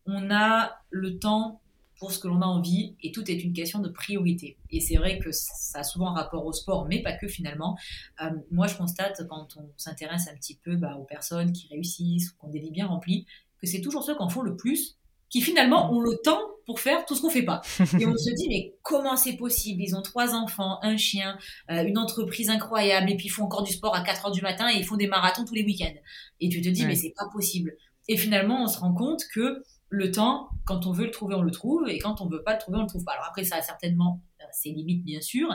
[0.06, 1.60] on a le temps
[2.04, 4.58] pour ce que l'on a envie et tout est une question de priorité.
[4.70, 7.78] Et c'est vrai que ça a souvent un rapport au sport, mais pas que finalement.
[8.22, 12.32] Euh, moi, je constate quand on s'intéresse un petit peu bah, aux personnes qui réussissent
[12.32, 13.26] ou qui ont des vies bien remplies,
[13.58, 14.98] que c'est toujours ceux qui en font le plus
[15.30, 17.62] qui finalement ont le temps pour faire tout ce qu'on fait pas.
[17.80, 19.82] Et on se dit, mais comment c'est possible?
[19.82, 21.38] Ils ont trois enfants, un chien,
[21.72, 24.42] euh, une entreprise incroyable, et puis ils font encore du sport à 4 heures du
[24.42, 25.96] matin et ils font des marathons tous les week-ends.
[26.42, 27.78] Et tu te dis, mais c'est pas possible.
[28.10, 29.64] Et finalement, on se rend compte que
[29.94, 32.54] le temps, quand on veut le trouver, on le trouve, et quand on veut pas
[32.54, 33.12] le trouver, on le trouve pas.
[33.12, 34.22] Alors après, ça a certainement
[34.54, 35.50] ses limites, bien sûr,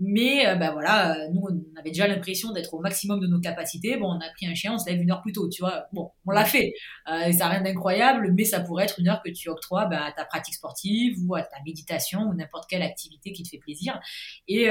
[0.00, 3.40] mais euh, bah voilà, euh, nous, on avait déjà l'impression d'être au maximum de nos
[3.40, 3.96] capacités.
[3.96, 5.84] Bon, on a pris un chien, on se lève une heure plus tôt, tu vois.
[5.92, 6.72] Bon, on l'a fait.
[7.06, 10.12] ça n'a rien d'incroyable, mais ça pourrait être une heure que tu octroies bah, à
[10.12, 14.00] ta pratique sportive ou à ta méditation ou n'importe quelle activité qui te fait plaisir.
[14.48, 14.68] Et,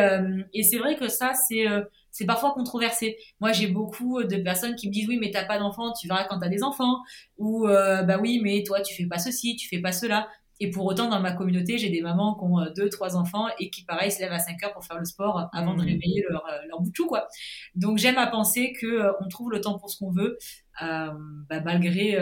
[0.54, 1.66] et c'est vrai que ça, c'est
[2.14, 3.18] c'est parfois controversé.
[3.42, 6.26] Moi, j'ai beaucoup de personnes qui me disent oui, mais t'as pas d'enfants, tu verras
[6.26, 7.00] quand t'as des enfants,
[7.38, 10.30] ou euh, bah oui, mais toi tu fais pas ceci, tu fais pas cela.
[10.60, 13.48] Et pour autant, dans ma communauté, j'ai des mamans qui ont euh, deux, trois enfants
[13.60, 15.86] et qui, pareil, se lèvent à 5 heures pour faire le sport avant de mmh.
[15.86, 17.28] réveiller leur, euh, leur bout de chou, quoi.
[17.76, 20.38] Donc, j'aime à penser que on trouve le temps pour ce qu'on veut,
[20.80, 22.18] bah, malgré,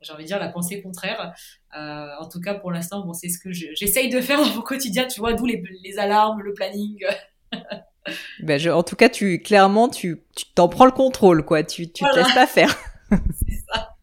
[0.00, 1.32] j'ai envie de dire, la pensée contraire.
[1.72, 5.06] en tout cas, pour l'instant, bon, c'est ce que j'essaye de faire dans mon quotidien,
[5.06, 7.04] tu vois, d'où les, les alarmes, le planning.
[8.40, 10.22] Ben je, en tout cas, tu clairement, tu
[10.54, 11.62] t'en prends le contrôle, quoi.
[11.62, 12.74] Tu, tu te laisses pas faire.
[13.10, 13.96] C'est ça.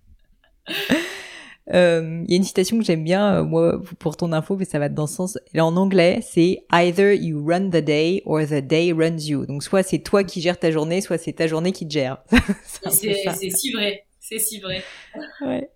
[1.75, 4.63] Il euh, y a une citation que j'aime bien, euh, moi, pour ton info, mais
[4.63, 5.37] ça va dans ce sens.
[5.57, 9.45] En anglais, c'est Either you run the day or the day runs you.
[9.45, 12.23] Donc, soit c'est toi qui gères ta journée, soit c'est ta journée qui te gère.
[12.63, 14.05] c'est si vrai.
[14.21, 14.81] C'est si vrai.
[15.41, 15.69] Ouais.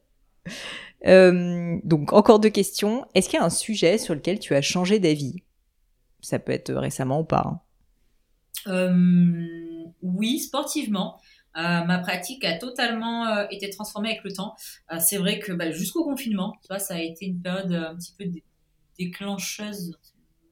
[1.06, 3.06] Euh, donc, encore deux questions.
[3.14, 5.44] Est-ce qu'il y a un sujet sur lequel tu as changé d'avis?
[6.22, 7.62] Ça peut être récemment ou pas.
[8.66, 9.92] Hein.
[10.02, 11.20] Oui, sportivement.
[11.60, 14.56] Euh, ma pratique a totalement euh, été transformée avec le temps.
[15.00, 18.26] c'est vrai que bah, jusqu'au confinement, ça a été une période un petit peu
[18.98, 19.98] déclencheuse,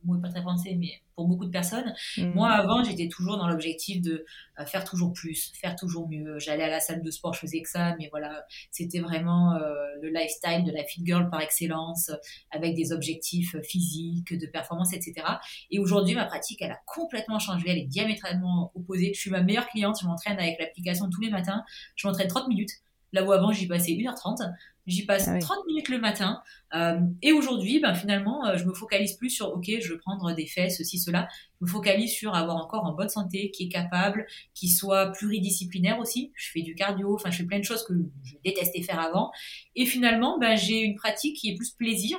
[0.04, 1.94] le mot pas très français, mais pour beaucoup de personnes.
[2.18, 2.34] Mhm.
[2.34, 4.24] Moi, avant, j'étais toujours dans l'objectif de
[4.60, 6.38] euh, faire toujours plus, faire toujours mieux.
[6.38, 9.74] J'allais à la salle de sport, je faisais que ça, mais voilà, c'était vraiment euh,
[10.02, 12.12] le lifestyle de la fit girl par excellence,
[12.52, 15.26] avec des objectifs physiques, de performance, etc.
[15.72, 19.12] Et aujourd'hui, ma pratique, elle a complètement changé, elle est diamétralement opposée.
[19.16, 21.64] Je suis ma meilleure cliente, je m'entraîne avec l'application tous les matins,
[21.96, 22.72] je m'entraîne 30 minutes.
[23.14, 24.54] Là où avant, j'y passais 1h30.
[24.86, 25.40] J'y passe Ah oui.
[25.40, 26.42] 30 minutes le matin.
[26.74, 30.34] Euh, et aujourd'hui, ben, finalement, euh, je me focalise plus sur, OK, je veux prendre
[30.34, 31.28] des fesses, ceci, cela.
[31.60, 36.00] Je me focalise sur avoir encore en bonne santé, qui est capable, qui soit pluridisciplinaire
[36.00, 36.32] aussi.
[36.36, 37.94] Je fais du cardio, enfin, je fais plein de choses que
[38.24, 39.32] je détestais faire avant.
[39.76, 42.18] Et finalement, ben, j'ai une pratique qui est plus plaisir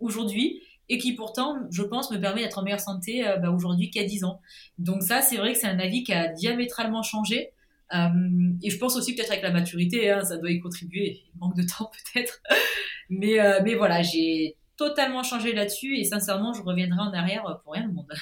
[0.00, 3.90] aujourd'hui et qui pourtant, je pense, me permet d'être en meilleure santé euh, ben, aujourd'hui
[3.90, 4.40] qu'à 10 ans.
[4.78, 7.50] Donc ça, c'est vrai que c'est un avis qui a diamétralement changé.
[7.94, 11.22] Euh, et je pense aussi peut-être avec la maturité, hein, ça doit y contribuer.
[11.34, 12.40] Il manque de temps peut-être.
[13.08, 17.72] mais, euh, mais voilà, j'ai totalement changé là-dessus et sincèrement, je reviendrai en arrière pour
[17.72, 18.12] rien au monde.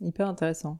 [0.00, 0.78] Hyper intéressant.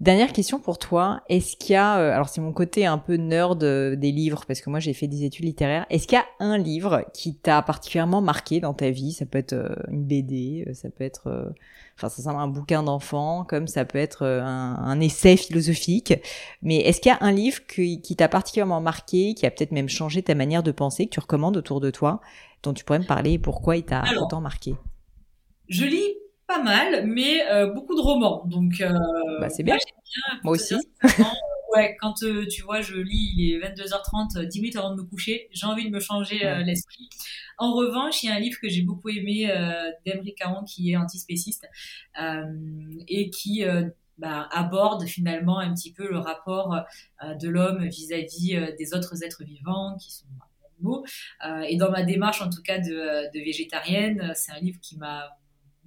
[0.00, 1.20] Dernière question pour toi.
[1.28, 4.46] Est-ce qu'il y a, euh, alors c'est mon côté un peu nerd euh, des livres,
[4.46, 5.84] parce que moi j'ai fait des études littéraires.
[5.90, 9.12] Est-ce qu'il y a un livre qui t'a particulièrement marqué dans ta vie?
[9.12, 11.52] Ça peut être euh, une BD, ça peut être,
[11.98, 16.14] enfin ça semble un bouquin d'enfant, comme ça peut être un, un essai philosophique.
[16.62, 19.72] Mais est-ce qu'il y a un livre qui, qui t'a particulièrement marqué, qui a peut-être
[19.72, 22.22] même changé ta manière de penser, que tu recommandes autour de toi,
[22.62, 23.32] dont tu pourrais me parler?
[23.32, 24.76] Et pourquoi il t'a autant marqué?
[25.68, 26.14] Je lis
[26.52, 28.44] pas mal, mais euh, beaucoup de romans.
[28.46, 28.90] Donc, euh,
[29.40, 29.76] Bah c'est bien.
[30.42, 30.74] moi, bien, aussi.
[30.76, 30.80] dire
[31.20, 35.00] euh, ouais, quand tu vois, je lis, il est 22h30, euh, 10 minutes avant de
[35.02, 36.64] me coucher, j'ai envie de me changer Ouais.
[36.64, 37.08] l'esprit.
[37.58, 40.90] En revanche, il y a un livre que j'ai beaucoup aimé euh, d'Emery Caron qui
[40.90, 41.68] est antispéciste
[42.20, 42.42] euh,
[43.06, 43.84] et qui euh,
[44.18, 46.74] bah, aborde finalement un petit peu le rapport
[47.22, 50.26] de l'homme vis-à-vis des autres êtres vivants qui sont
[50.78, 51.04] animaux.
[51.68, 55.28] Et dans ma démarche, en tout cas de, de végétarienne, c'est un livre qui m'a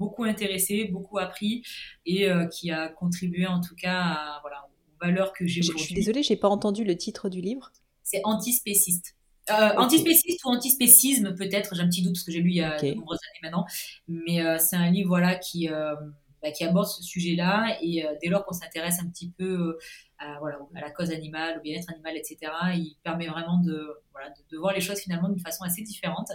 [0.03, 1.63] beaucoup intéressé, beaucoup appris
[2.05, 5.71] et euh, qui a contribué en tout cas à, voilà, aux valeurs que j'ai Je,
[5.71, 7.71] je suis désolée, j'ai pas entendu le titre du livre.
[8.03, 9.15] C'est antispéciste.
[9.49, 12.61] Euh, Antispéciste ou antispécisme peut-être, j'ai un petit doute parce que j'ai lu il y
[12.61, 13.65] a de nombreuses années maintenant,
[14.07, 15.95] mais euh, c'est un livre voilà qui euh,
[16.43, 19.79] bah, qui aborde ce sujet-là et euh, dès lors qu'on s'intéresse un petit peu euh,
[20.19, 22.51] à la cause animale, au bien-être animal, etc.
[22.75, 26.27] Il permet vraiment de voilà de, voir les choses finalement d'une façon assez différente.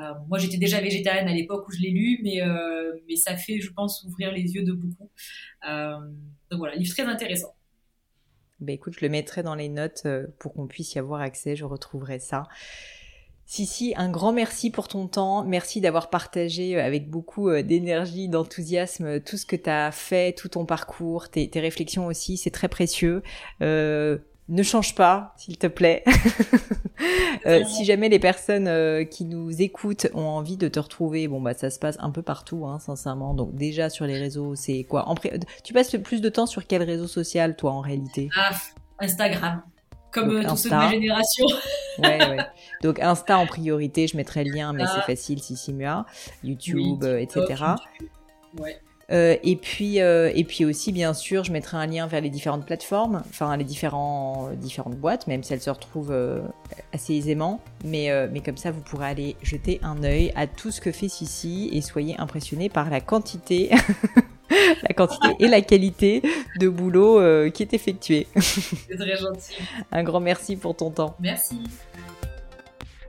[0.00, 2.40] Euh, moi j'étais déjà végétarienne à l'époque où je l'ai lu, mais
[3.08, 5.10] mais ça fait je pense ouvrir les yeux de beaucoup.
[5.64, 7.54] Donc voilà, livre très intéressant.
[8.60, 10.06] Ben écoute, je le mettrai dans les notes
[10.38, 12.44] pour qu'on puisse y avoir accès, je retrouverai ça.
[13.54, 15.42] Sissi, un grand merci pour ton temps.
[15.42, 19.90] Merci d'avoir partagé euh, avec beaucoup euh, d'énergie, d'enthousiasme euh, tout ce que tu as
[19.90, 22.36] fait, tout ton parcours, tes, tes réflexions aussi.
[22.36, 23.24] C'est très précieux.
[23.60, 26.04] Euh, ne change pas, s'il te plaît.
[27.46, 31.40] Euh, si jamais les personnes euh, qui nous écoutent ont envie de te retrouver, bon
[31.40, 33.32] bah ça se passe un peu partout, hein, sincèrement.
[33.32, 35.08] Donc déjà sur les réseaux, c'est quoi?
[35.08, 38.28] En pré- Tu passes le plus de temps sur quel réseau social, toi, en réalité?
[38.36, 38.50] Ah,
[38.98, 39.62] Instagram.
[40.12, 41.46] Comme euh, tous ceux de ma génération.
[41.98, 42.38] Ouais, ouais.
[42.82, 44.92] Donc Insta en priorité, je mettrai le lien, mais Ah.
[44.96, 46.06] c'est facile, Sissimua,
[46.42, 47.64] YouTube, Oui, euh, TikTok, etc.
[47.94, 48.08] YouTube.
[48.58, 48.76] Ouais.
[49.12, 52.30] Euh, et puis, euh, et puis aussi, bien sûr, je mettrai un lien vers les
[52.30, 56.40] différentes plateformes, enfin les différents, différentes boîtes, même si elles se retrouvent euh,
[56.94, 57.60] assez aisément.
[57.84, 61.08] Mais, mais comme ça, vous pourrez aller jeter un œil à tout ce que fait
[61.08, 63.70] Sissi et soyez impressionnés par la quantité,
[64.88, 66.22] la quantité et la qualité
[66.58, 68.26] de boulot euh, qui est effectué.
[68.36, 69.56] C'est très gentil.
[69.92, 71.14] Un grand merci pour ton temps.
[71.20, 71.60] Merci.